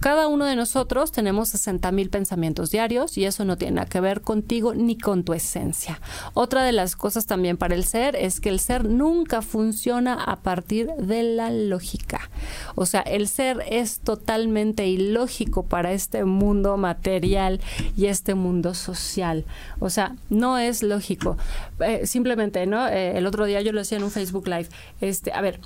[0.00, 4.00] cada uno de nosotros tenemos 60 mil pensamientos diarios y eso no tiene nada que
[4.00, 6.00] ver contigo ni con tu esencia.
[6.34, 10.36] Otra de las cosas también para el ser es que el ser nunca funciona a
[10.36, 12.30] partir de la lógica.
[12.76, 17.60] O sea, el ser es totalmente ilógico para este mundo material
[17.96, 19.44] y este mundo social.
[19.80, 21.36] O sea, no es lógico.
[21.80, 22.86] Eh, simplemente, ¿no?
[22.86, 24.68] Eh, el otro día yo lo decía en un Facebook Live.
[25.00, 25.58] Este, a ver,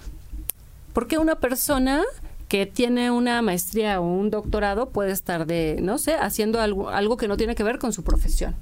[0.95, 2.03] ¿por qué una persona
[2.53, 7.17] que tiene una maestría o un doctorado puede estar de, no sé, haciendo algo, algo
[7.17, 8.55] que no tiene que ver con su profesión,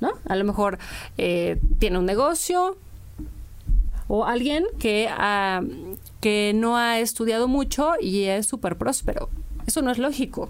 [0.00, 0.12] ¿no?
[0.26, 0.78] A lo mejor
[1.18, 2.78] eh, tiene un negocio
[4.06, 5.60] o alguien que, ha,
[6.22, 9.28] que no ha estudiado mucho y es súper próspero.
[9.66, 10.48] Eso no es lógico.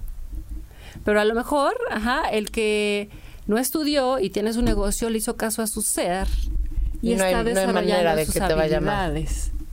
[1.05, 3.09] Pero a lo mejor, ajá, el que
[3.49, 6.29] no estudió y tiene su negocio le hizo caso a su ser
[7.03, 9.27] y, hay- está no hay desarrollando manera de sus que te vaya mal.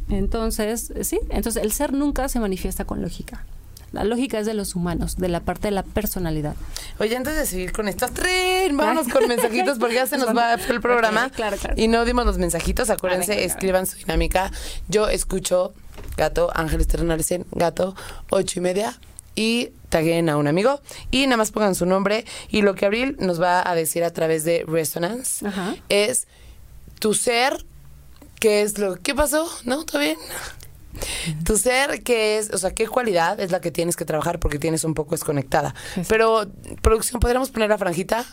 [0.09, 3.43] Entonces, sí, entonces el ser nunca se manifiesta con lógica.
[3.91, 6.55] La lógica es de los humanos, de la parte de la personalidad.
[6.99, 10.55] Oye, antes de seguir con esto, tren, vámonos con mensajitos porque ya se nos va
[10.55, 11.29] el programa.
[11.29, 11.75] Claro, claro.
[11.77, 12.89] Y no dimos los mensajitos.
[12.89, 14.51] Acuérdense, escriban su dinámica.
[14.89, 15.73] Yo escucho
[16.17, 17.95] Gato, Ángeles Ternalicen, Gato,
[18.29, 18.99] ocho y media.
[19.33, 20.81] Y taguen a un amigo.
[21.09, 22.25] Y nada más pongan su nombre.
[22.49, 25.75] Y lo que Abril nos va a decir a través de Resonance Ajá.
[25.87, 26.27] es
[26.99, 27.65] tu ser,
[28.39, 29.49] ¿qué es lo ¿Qué pasó?
[29.63, 29.85] ¿No?
[29.85, 30.17] ¿Todo bien?
[31.43, 32.53] Tu ser, ¿qué es?
[32.53, 35.75] O sea, ¿qué cualidad es la que tienes que trabajar porque tienes un poco desconectada?
[36.07, 36.45] Pero,
[36.81, 38.25] producción, ¿podríamos poner la franjita?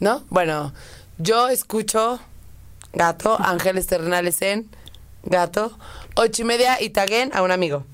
[0.00, 0.24] ¿No?
[0.30, 0.72] Bueno,
[1.18, 2.20] yo escucho
[2.92, 4.68] gato, ángeles terrenales en
[5.24, 5.76] gato,
[6.16, 7.84] ocho y media y taguen a un amigo.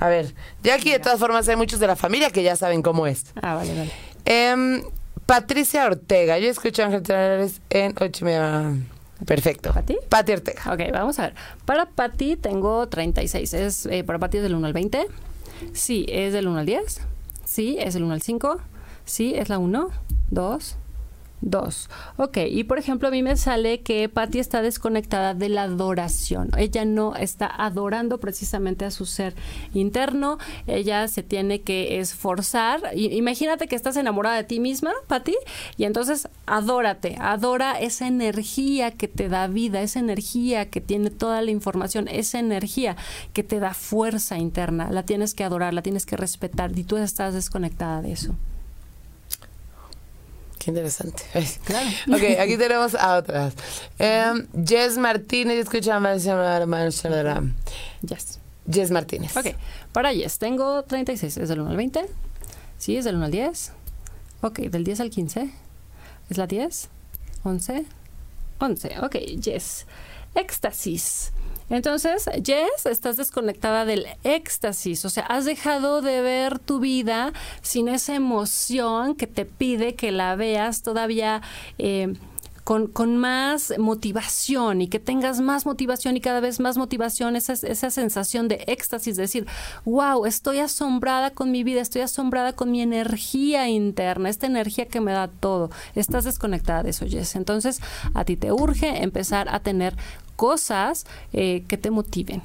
[0.00, 2.82] A ver, ya aquí de todas formas hay muchos de la familia que ya saben
[2.82, 3.26] cómo es.
[3.40, 3.92] Ah, vale, vale.
[4.24, 4.82] Em,
[5.26, 8.74] Patricia Ortega, yo escucho ángeles terrenales en ocho y media.
[9.24, 9.72] Perfecto.
[9.72, 9.96] ¿Pati?
[10.08, 10.62] Pati Ortega.
[10.72, 11.34] Ok, vamos a ver.
[11.64, 13.54] Para Pati tengo 36.
[13.54, 15.06] Es, eh, para Pati es del 1 al 20.
[15.72, 17.00] Sí, es del 1 al 10.
[17.44, 18.60] Sí, es del 1 al 5.
[19.04, 19.90] Sí, es la 1,
[20.30, 20.76] 2,
[21.44, 21.90] 2.
[22.16, 26.50] Ok, y por ejemplo a mí me sale que Patti está desconectada de la adoración.
[26.56, 29.34] Ella no está adorando precisamente a su ser
[29.74, 30.38] interno.
[30.66, 32.80] Ella se tiene que esforzar.
[32.94, 35.36] Imagínate que estás enamorada de ti misma, Patti,
[35.76, 37.16] y entonces adórate.
[37.20, 42.38] Adora esa energía que te da vida, esa energía que tiene toda la información, esa
[42.38, 42.96] energía
[43.32, 44.90] que te da fuerza interna.
[44.90, 48.34] La tienes que adorar, la tienes que respetar y tú estás desconectada de eso.
[50.64, 51.22] Qué interesante.
[51.64, 51.88] Claro.
[52.08, 53.52] Ok, aquí tenemos a otras.
[53.98, 56.00] Em, Jess Martínez, escucha
[58.00, 58.38] Yes.
[58.70, 59.36] Jess Martínez.
[59.36, 59.48] Ok,
[59.92, 61.36] para Yes, tengo 36.
[61.36, 62.06] ¿Es del 1 al 20?
[62.78, 63.72] Sí, es del 1 al 10.
[64.40, 65.50] Ok, del 10 al 15.
[66.30, 66.88] ¿Es la 10?
[67.42, 67.84] 11.
[68.60, 69.00] 11.
[69.02, 69.84] Ok, Yes.
[70.34, 71.32] Éxtasis.
[71.70, 77.88] Entonces, Jess, estás desconectada del éxtasis, o sea, has dejado de ver tu vida sin
[77.88, 81.42] esa emoción que te pide que la veas todavía
[81.78, 82.14] eh,
[82.64, 87.52] con, con más motivación y que tengas más motivación y cada vez más motivación, esa,
[87.52, 89.46] esa sensación de éxtasis, de decir,
[89.84, 95.00] wow, estoy asombrada con mi vida, estoy asombrada con mi energía interna, esta energía que
[95.00, 95.70] me da todo.
[95.94, 97.36] Estás desconectada de eso, Jess.
[97.36, 97.80] Entonces,
[98.14, 99.94] a ti te urge empezar a tener
[100.36, 102.42] cosas eh, que te motiven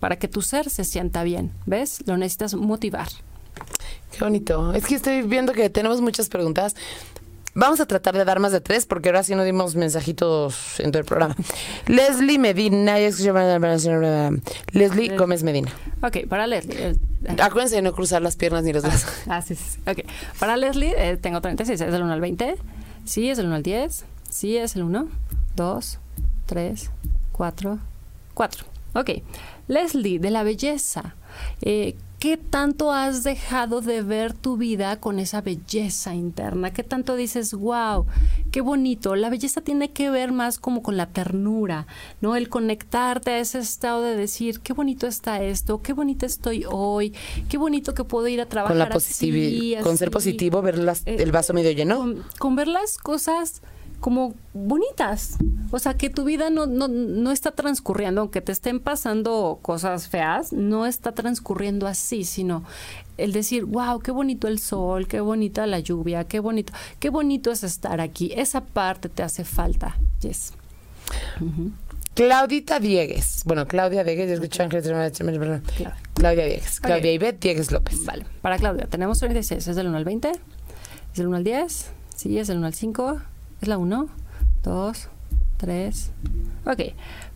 [0.00, 1.50] para que tu ser se sienta bien.
[1.66, 2.02] ¿Ves?
[2.06, 3.08] Lo necesitas motivar.
[4.12, 4.72] Qué bonito.
[4.74, 6.74] Es que estoy viendo que tenemos muchas preguntas.
[7.52, 10.92] Vamos a tratar de dar más de tres porque ahora sí no dimos mensajitos en
[10.92, 11.34] todo el programa.
[11.88, 13.32] Leslie Medina, Leslie
[15.16, 15.70] Gómez Medina.
[16.02, 16.90] Ok, para Leslie.
[16.90, 16.96] eh,
[17.40, 19.10] Acuérdense de no cruzar las piernas ni los brazos.
[19.28, 19.80] Ah, sí, sí, sí.
[19.90, 19.98] Ok.
[20.38, 21.80] Para Leslie, eh, tengo 36.
[21.80, 22.56] ¿Es del 1 al 20?
[23.04, 24.04] Sí, es del 1 al 10.
[24.30, 25.08] Sí, es el 1,
[25.56, 25.98] 2,
[26.50, 26.90] 3,
[27.30, 27.78] 4,
[28.34, 28.64] 4.
[28.94, 29.10] Ok.
[29.68, 31.14] Leslie, de la belleza.
[31.62, 36.72] Eh, ¿Qué tanto has dejado de ver tu vida con esa belleza interna?
[36.72, 38.04] ¿Qué tanto dices, wow,
[38.50, 39.14] qué bonito?
[39.14, 41.86] La belleza tiene que ver más como con la ternura,
[42.20, 42.34] ¿no?
[42.36, 47.14] El conectarte a ese estado de decir, qué bonito está esto, qué bonita estoy hoy,
[47.48, 50.12] qué bonito que puedo ir a trabajar Con la así, positividad, con ser así".
[50.12, 51.96] positivo, ver las- Eh, el vaso medio lleno.
[51.98, 53.62] Con, con ver las cosas
[54.00, 55.36] como bonitas.
[55.70, 60.08] O sea, que tu vida no, no, no está transcurriendo, aunque te estén pasando cosas
[60.08, 62.64] feas, no está transcurriendo así, sino
[63.18, 67.50] el decir, wow, qué bonito el sol, qué bonita la lluvia, qué bonito, qué bonito
[67.52, 68.32] es estar aquí.
[68.34, 70.52] Esa parte te hace falta, Yes.
[72.14, 73.42] Claudita Diegues.
[73.44, 74.86] Bueno, Claudia Diegues, yo escuché Ángeles.
[76.14, 76.80] Claudia Diegues.
[76.80, 78.04] Claudia Ivette Diegues López.
[78.04, 79.66] Vale, para Claudia, tenemos 36.
[79.66, 80.30] ¿Es del 1 al 20?
[80.30, 80.38] ¿Es
[81.16, 81.86] del 1 al 10?
[82.14, 83.20] Sí, es del 1 al 5.
[83.60, 84.08] ¿Es la 1?
[84.62, 85.08] 2,
[85.58, 86.10] 3.
[86.66, 86.80] Ok.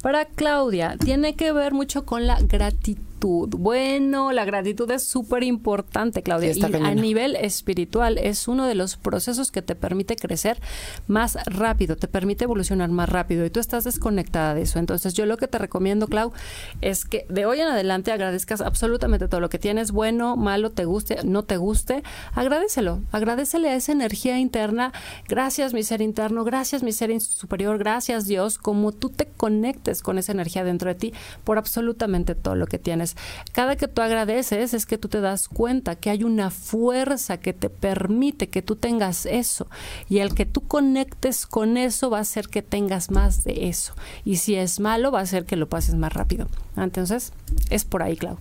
[0.03, 3.03] Para Claudia, tiene que ver mucho con la gratitud.
[3.25, 6.53] Bueno, la gratitud es súper importante, Claudia.
[6.53, 10.61] Sí, y a nivel espiritual es uno de los procesos que te permite crecer
[11.07, 14.79] más rápido, te permite evolucionar más rápido y tú estás desconectada de eso.
[14.79, 16.33] Entonces yo lo que te recomiendo, Clau,
[16.81, 20.85] es que de hoy en adelante agradezcas absolutamente todo lo que tienes, bueno, malo, te
[20.85, 22.03] guste, no te guste,
[22.35, 24.93] agradecelo, agradecele a esa energía interna.
[25.29, 30.19] Gracias, mi ser interno, gracias, mi ser superior, gracias, Dios, como tú te conectes con
[30.19, 31.13] esa energía dentro de ti
[31.45, 33.14] por absolutamente todo lo que tienes.
[33.53, 37.53] Cada que tú agradeces es que tú te das cuenta que hay una fuerza que
[37.53, 39.69] te permite que tú tengas eso
[40.09, 43.95] y el que tú conectes con eso va a hacer que tengas más de eso
[44.25, 46.49] y si es malo va a hacer que lo pases más rápido.
[46.77, 47.33] Entonces,
[47.71, 48.37] es por ahí, Clau.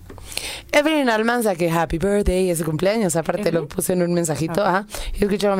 [0.72, 3.14] Evelyn Almanza, que happy birthday, es su cumpleaños.
[3.16, 4.64] Aparte lo puse en un mensajito.
[4.64, 4.86] Ajá.
[5.14, 5.56] Y escuché Ah,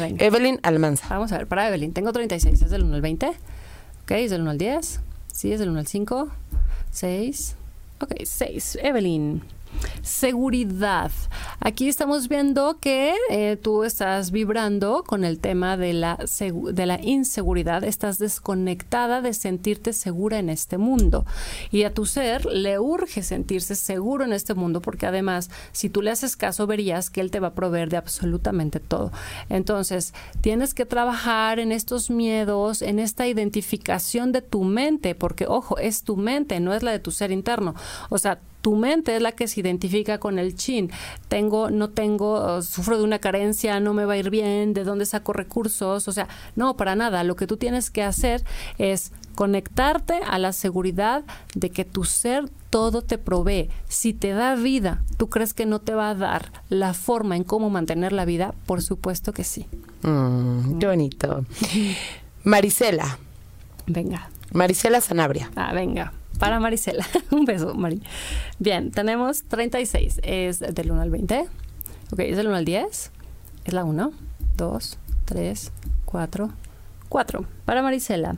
[0.00, 0.24] venga.
[0.24, 1.06] Evelyn Almanza.
[1.08, 3.28] Vamos a ver, para Evelyn, tengo 36, ¿es del 1 al 20?
[3.28, 5.00] Ok, ¿es del 1 al 10?
[5.32, 6.28] Sí, es del 1 al 5.
[6.90, 7.56] 6.
[8.00, 8.76] Ok, 6.
[8.80, 9.42] Evelyn.
[10.02, 11.10] Seguridad.
[11.60, 16.18] Aquí estamos viendo que eh, tú estás vibrando con el tema de la,
[16.72, 17.84] de la inseguridad.
[17.84, 21.26] Estás desconectada de sentirte segura en este mundo.
[21.70, 26.02] Y a tu ser le urge sentirse seguro en este mundo porque además, si tú
[26.02, 29.12] le haces caso, verías que él te va a proveer de absolutamente todo.
[29.48, 35.78] Entonces, tienes que trabajar en estos miedos, en esta identificación de tu mente, porque ojo,
[35.78, 37.74] es tu mente, no es la de tu ser interno.
[38.10, 40.90] O sea, tu mente es la que se identifica con el chin.
[41.28, 44.84] Tengo, no tengo, uh, sufro de una carencia, no me va a ir bien, de
[44.84, 47.24] dónde saco recursos, o sea, no, para nada.
[47.24, 48.44] Lo que tú tienes que hacer
[48.78, 53.70] es conectarte a la seguridad de que tu ser todo te provee.
[53.88, 57.44] Si te da vida, ¿tú crees que no te va a dar la forma en
[57.44, 58.54] cómo mantener la vida?
[58.66, 59.66] Por supuesto que sí.
[60.02, 61.44] Mm, qué bonito.
[62.44, 63.18] Marisela.
[63.86, 64.28] Venga.
[64.52, 65.50] Marisela Sanabria.
[65.54, 66.12] Ah, venga.
[66.38, 67.06] Para Marisela.
[67.30, 68.02] Un beso, Mari.
[68.58, 70.20] Bien, tenemos 36.
[70.22, 71.46] Es del 1 al 20.
[72.12, 73.10] Ok, es del 1 al 10.
[73.64, 74.12] Es la 1,
[74.56, 75.72] 2, 3,
[76.04, 76.50] 4,
[77.08, 77.44] 4.
[77.64, 78.36] Para Marisela.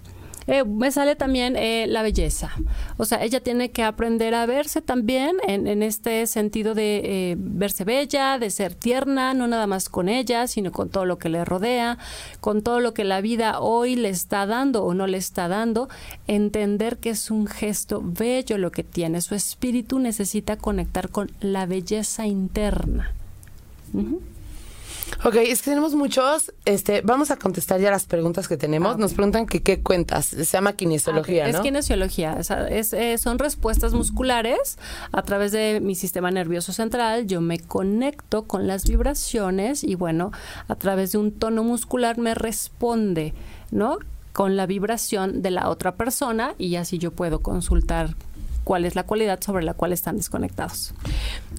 [0.50, 2.50] Eh, me sale también eh, la belleza.
[2.96, 7.36] O sea, ella tiene que aprender a verse también en, en este sentido de eh,
[7.38, 11.28] verse bella, de ser tierna, no nada más con ella, sino con todo lo que
[11.28, 11.98] le rodea,
[12.40, 15.88] con todo lo que la vida hoy le está dando o no le está dando,
[16.26, 19.20] entender que es un gesto bello lo que tiene.
[19.20, 23.14] Su espíritu necesita conectar con la belleza interna.
[25.24, 26.52] Ok, es que tenemos muchos.
[26.64, 28.94] Este, vamos a contestar ya las preguntas que tenemos.
[28.94, 28.98] Ah.
[28.98, 30.26] Nos preguntan que qué cuentas.
[30.26, 31.48] Se llama kinesiología, Ah.
[31.52, 31.58] ¿no?
[31.58, 32.36] Es kinesiología.
[32.38, 34.78] o sea, es, eh, son respuestas musculares
[35.12, 37.26] a través de mi sistema nervioso central.
[37.26, 40.32] Yo me conecto con las vibraciones y bueno,
[40.68, 43.34] a través de un tono muscular me responde,
[43.70, 43.98] ¿no?
[44.32, 48.14] Con la vibración de la otra persona y así yo puedo consultar
[48.70, 50.94] cuál es la cualidad sobre la cual están desconectados.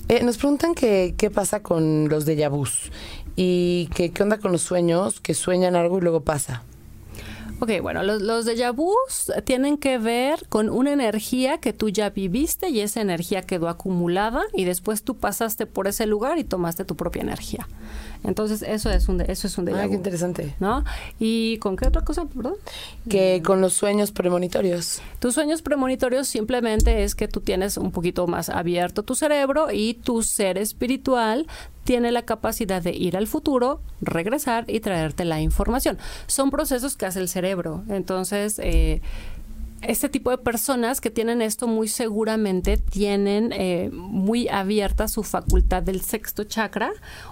[0.07, 2.89] Eh, nos preguntan que qué pasa con los déjà vus
[3.35, 6.63] y que qué onda con los sueños, que sueñan algo y luego pasa.
[7.59, 12.11] Ok, bueno, los, los déjà vus tienen que ver con una energía que tú ya
[12.11, 16.85] viviste y esa energía quedó acumulada y después tú pasaste por ese lugar y tomaste
[16.85, 17.67] tu propia energía.
[18.23, 20.55] Entonces, eso es un, de- eso es un déjà Ay, qué interesante.
[20.59, 20.83] ¿no?
[21.19, 22.53] ¿Y con qué otra cosa, perdón?
[23.09, 25.01] Que con los sueños premonitorios.
[25.19, 29.95] Tus sueños premonitorios simplemente es que tú tienes un poquito más abierto tu cerebro y
[29.95, 31.47] tu ser espiritual
[31.83, 35.97] tiene la capacidad de ir al futuro, regresar y traerte la información.
[36.27, 37.83] Son procesos que hace el cerebro.
[37.89, 39.01] Entonces, eh,
[39.81, 45.81] este tipo de personas que tienen esto muy seguramente tienen eh, muy abierta su facultad
[45.81, 46.91] del sexto chakra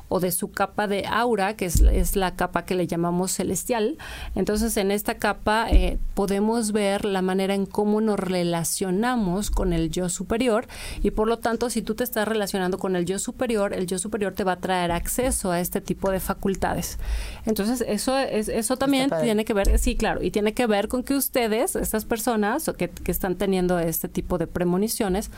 [0.09, 3.97] o de su capa de aura, que es, es la capa que le llamamos celestial.
[4.35, 9.89] Entonces, en esta capa eh, podemos ver la manera en cómo nos relacionamos con el
[9.91, 10.67] yo superior
[11.03, 13.99] y por lo tanto, si tú te estás relacionando con el yo superior, el yo
[13.99, 16.97] superior te va a traer acceso a este tipo de facultades.
[17.45, 21.03] Entonces, eso es eso también tiene que ver, sí, claro, y tiene que ver con
[21.03, 25.29] que ustedes, estas personas o que, que están teniendo este tipo de premoniciones,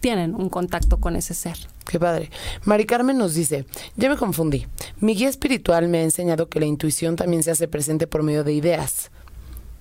[0.00, 1.56] tienen un contacto con ese ser.
[1.92, 2.30] Qué padre.
[2.64, 3.66] Mari Carmen nos dice,
[3.96, 4.66] ya me confundí.
[5.00, 8.44] Mi guía espiritual me ha enseñado que la intuición también se hace presente por medio
[8.44, 9.10] de ideas.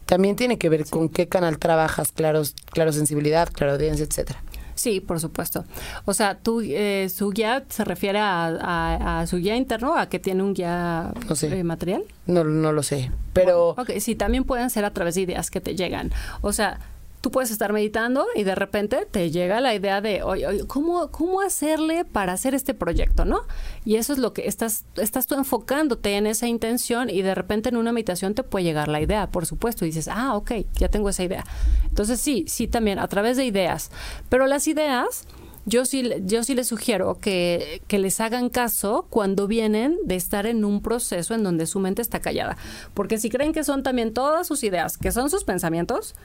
[0.08, 4.44] También tiene que ver con qué canal trabajas, claros, claro sensibilidad, claro audiencia, etcétera.
[4.76, 5.64] Sí, por supuesto.
[6.04, 10.20] O sea, tú, eh, su guía se refiere a, a, su guía interno, a que
[10.20, 11.58] tiene un guía No sé.
[11.60, 12.04] eh, material.
[12.26, 13.10] No, no lo sé.
[13.32, 16.12] Pero Ok, sí, también pueden ser a través de ideas que te llegan.
[16.42, 16.80] O sea,
[17.22, 21.12] tú puedes estar meditando y de repente te llega la idea de, oye, oye, ¿cómo,
[21.12, 23.42] ¿cómo hacerle para hacer este proyecto, no?
[23.86, 27.70] Y eso es lo que estás, estás tú enfocándote en esa intención y de repente
[27.70, 30.90] en una meditación te puede llegar la idea, por supuesto, y dices, ah, ok, ya
[30.90, 31.46] tengo esa idea.
[31.88, 33.92] Entonces sí, sí, también a través de ideas.
[34.28, 35.28] Pero las ideas...
[35.68, 40.48] Yo sí, yo sí les sugiero que, que les hagan caso cuando vienen de estar
[40.48, 42.58] en un proceso en donde su mente está callada.
[42.96, 46.16] Porque si creen que son también todas sus ideas, que son sus pensamientos,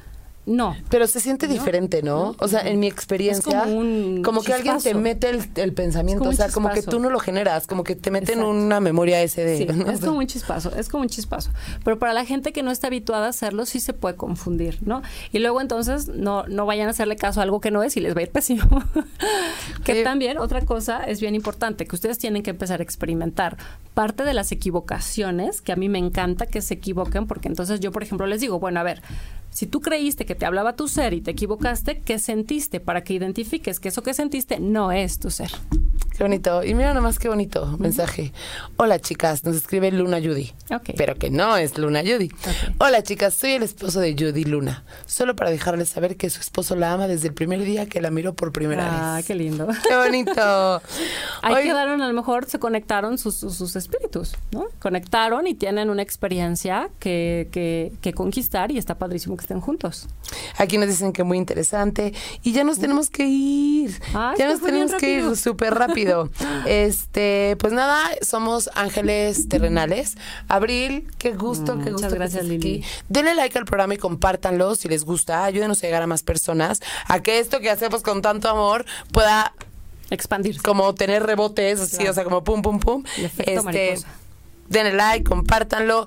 [0.46, 0.76] no.
[0.88, 2.36] Pero se siente diferente, ¿no?
[2.38, 5.72] O sea, en mi experiencia, Es como un como que alguien te mete el, el
[5.72, 8.50] pensamiento, o sea, como que tú no lo generas, como que te meten Exacto.
[8.50, 9.58] una memoria ese de...
[9.58, 9.90] Sí, ¿no?
[9.90, 11.50] es como un chispazo, es como un chispazo.
[11.84, 15.02] Pero para la gente que no está habituada a hacerlo, sí se puede confundir, ¿no?
[15.32, 18.00] Y luego entonces no, no vayan a hacerle caso a algo que no es y
[18.00, 18.84] les va a ir pésimo.
[19.84, 23.56] que también, otra cosa es bien importante, que ustedes tienen que empezar a experimentar
[23.94, 27.90] parte de las equivocaciones, que a mí me encanta que se equivoquen, porque entonces yo,
[27.90, 29.02] por ejemplo, les digo, bueno, a ver,
[29.56, 32.78] si tú creíste que te hablaba tu ser y te equivocaste, ¿qué sentiste?
[32.78, 35.50] Para que identifiques que eso que sentiste no es tu ser.
[36.14, 36.64] Qué bonito.
[36.64, 38.32] Y mira nomás qué bonito mensaje.
[38.76, 40.50] Hola chicas, nos escribe Luna Judy.
[40.74, 40.90] Ok.
[40.96, 42.30] Pero que no es Luna Judy.
[42.78, 44.82] Hola chicas, soy el esposo de Judy Luna.
[45.04, 48.10] Solo para dejarles saber que su esposo la ama desde el primer día que la
[48.10, 49.26] miró por primera Ah, vez.
[49.26, 49.68] qué lindo.
[49.86, 50.80] Qué bonito.
[51.42, 54.66] Ahí quedaron, a lo mejor se conectaron sus, sus, sus espíritus, ¿no?
[54.78, 60.08] Conectaron y tienen una experiencia que, que, que conquistar y está padrísimo que estén juntos.
[60.58, 62.12] Aquí nos dicen que muy interesante.
[62.42, 64.00] Y ya nos tenemos que ir.
[64.12, 66.30] Ay, ya nos tenemos que ir súper rápido.
[66.66, 70.16] Este, pues nada, somos ángeles terrenales.
[70.48, 72.08] Abril, qué gusto, Mm, qué muchas gusto.
[72.08, 72.56] que gracias, Lili.
[72.56, 72.84] aquí.
[73.08, 75.44] Denle like al programa y compártanlo si les gusta.
[75.44, 76.80] Ayúdenos a llegar a más personas.
[77.06, 79.52] A que esto que hacemos con tanto amor pueda
[80.10, 80.60] Expandirse.
[80.60, 82.10] como tener rebotes, así, Claro.
[82.10, 83.04] o sea, como pum, pum, pum.
[83.16, 84.08] El efecto mariposa.
[84.68, 86.06] denle like, compártanlo.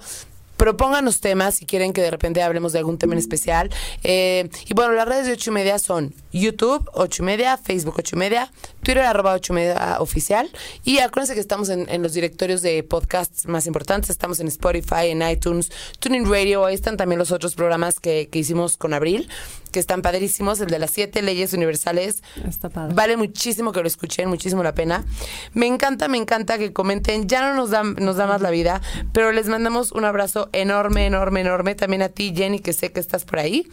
[0.60, 3.70] Propónganos temas si quieren que de repente hablemos de algún tema en especial.
[4.04, 7.96] Eh, y bueno, las redes de ocho y media son YouTube, ocho y media, Facebook,
[7.98, 8.52] ocho y media,
[8.84, 10.50] Twitter, arroba ocho y media oficial.
[10.84, 14.10] Y acuérdense que estamos en, en los directorios de podcasts más importantes.
[14.10, 16.66] Estamos en Spotify, en iTunes, Tuning Radio.
[16.66, 19.30] Ahí están también los otros programas que, que hicimos con Abril,
[19.72, 20.60] que están padrísimos.
[20.62, 22.24] El de las siete leyes universales.
[22.48, 22.94] Está padre.
[22.94, 25.06] Vale muchísimo que lo escuchen, muchísimo la pena.
[25.54, 27.28] Me encanta, me encanta que comenten.
[27.28, 28.82] Ya no nos da, nos da más la vida,
[29.14, 31.76] pero les mandamos un abrazo enorme, enorme, enorme.
[31.76, 33.68] También a ti, Jenny, que sé que estás por ahí.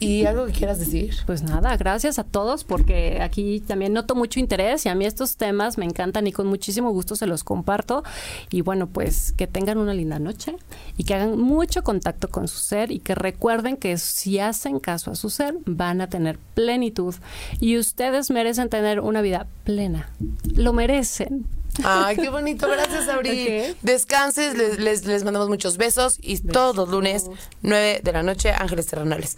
[0.00, 1.16] ¿Y algo que quieras decir?
[1.26, 5.36] Pues nada, gracias a todos porque aquí también noto mucho interés y a mí estos
[5.36, 8.02] temas me encantan y con muchísimo gusto se los comparto.
[8.50, 10.56] Y bueno, pues que tengan una linda noche
[10.96, 15.10] y que hagan mucho contacto con su ser y que recuerden que si hacen caso
[15.10, 17.14] a su ser van a tener plenitud
[17.60, 20.10] y ustedes merecen tener una vida plena.
[20.54, 21.46] Lo merecen.
[21.84, 22.68] Ay, qué bonito.
[22.68, 23.28] Gracias, Abril.
[23.38, 23.76] Ok.
[23.82, 27.26] Descanses, les, les, les mandamos muchos besos y todos los lunes,
[27.62, 29.36] 9 de la noche, Ángeles Terrenales.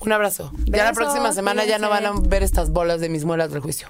[0.00, 0.52] Un abrazo.
[0.64, 3.50] Ya la Besos, próxima semana ya no van a ver estas bolas de mis muelas
[3.52, 3.88] del juicio.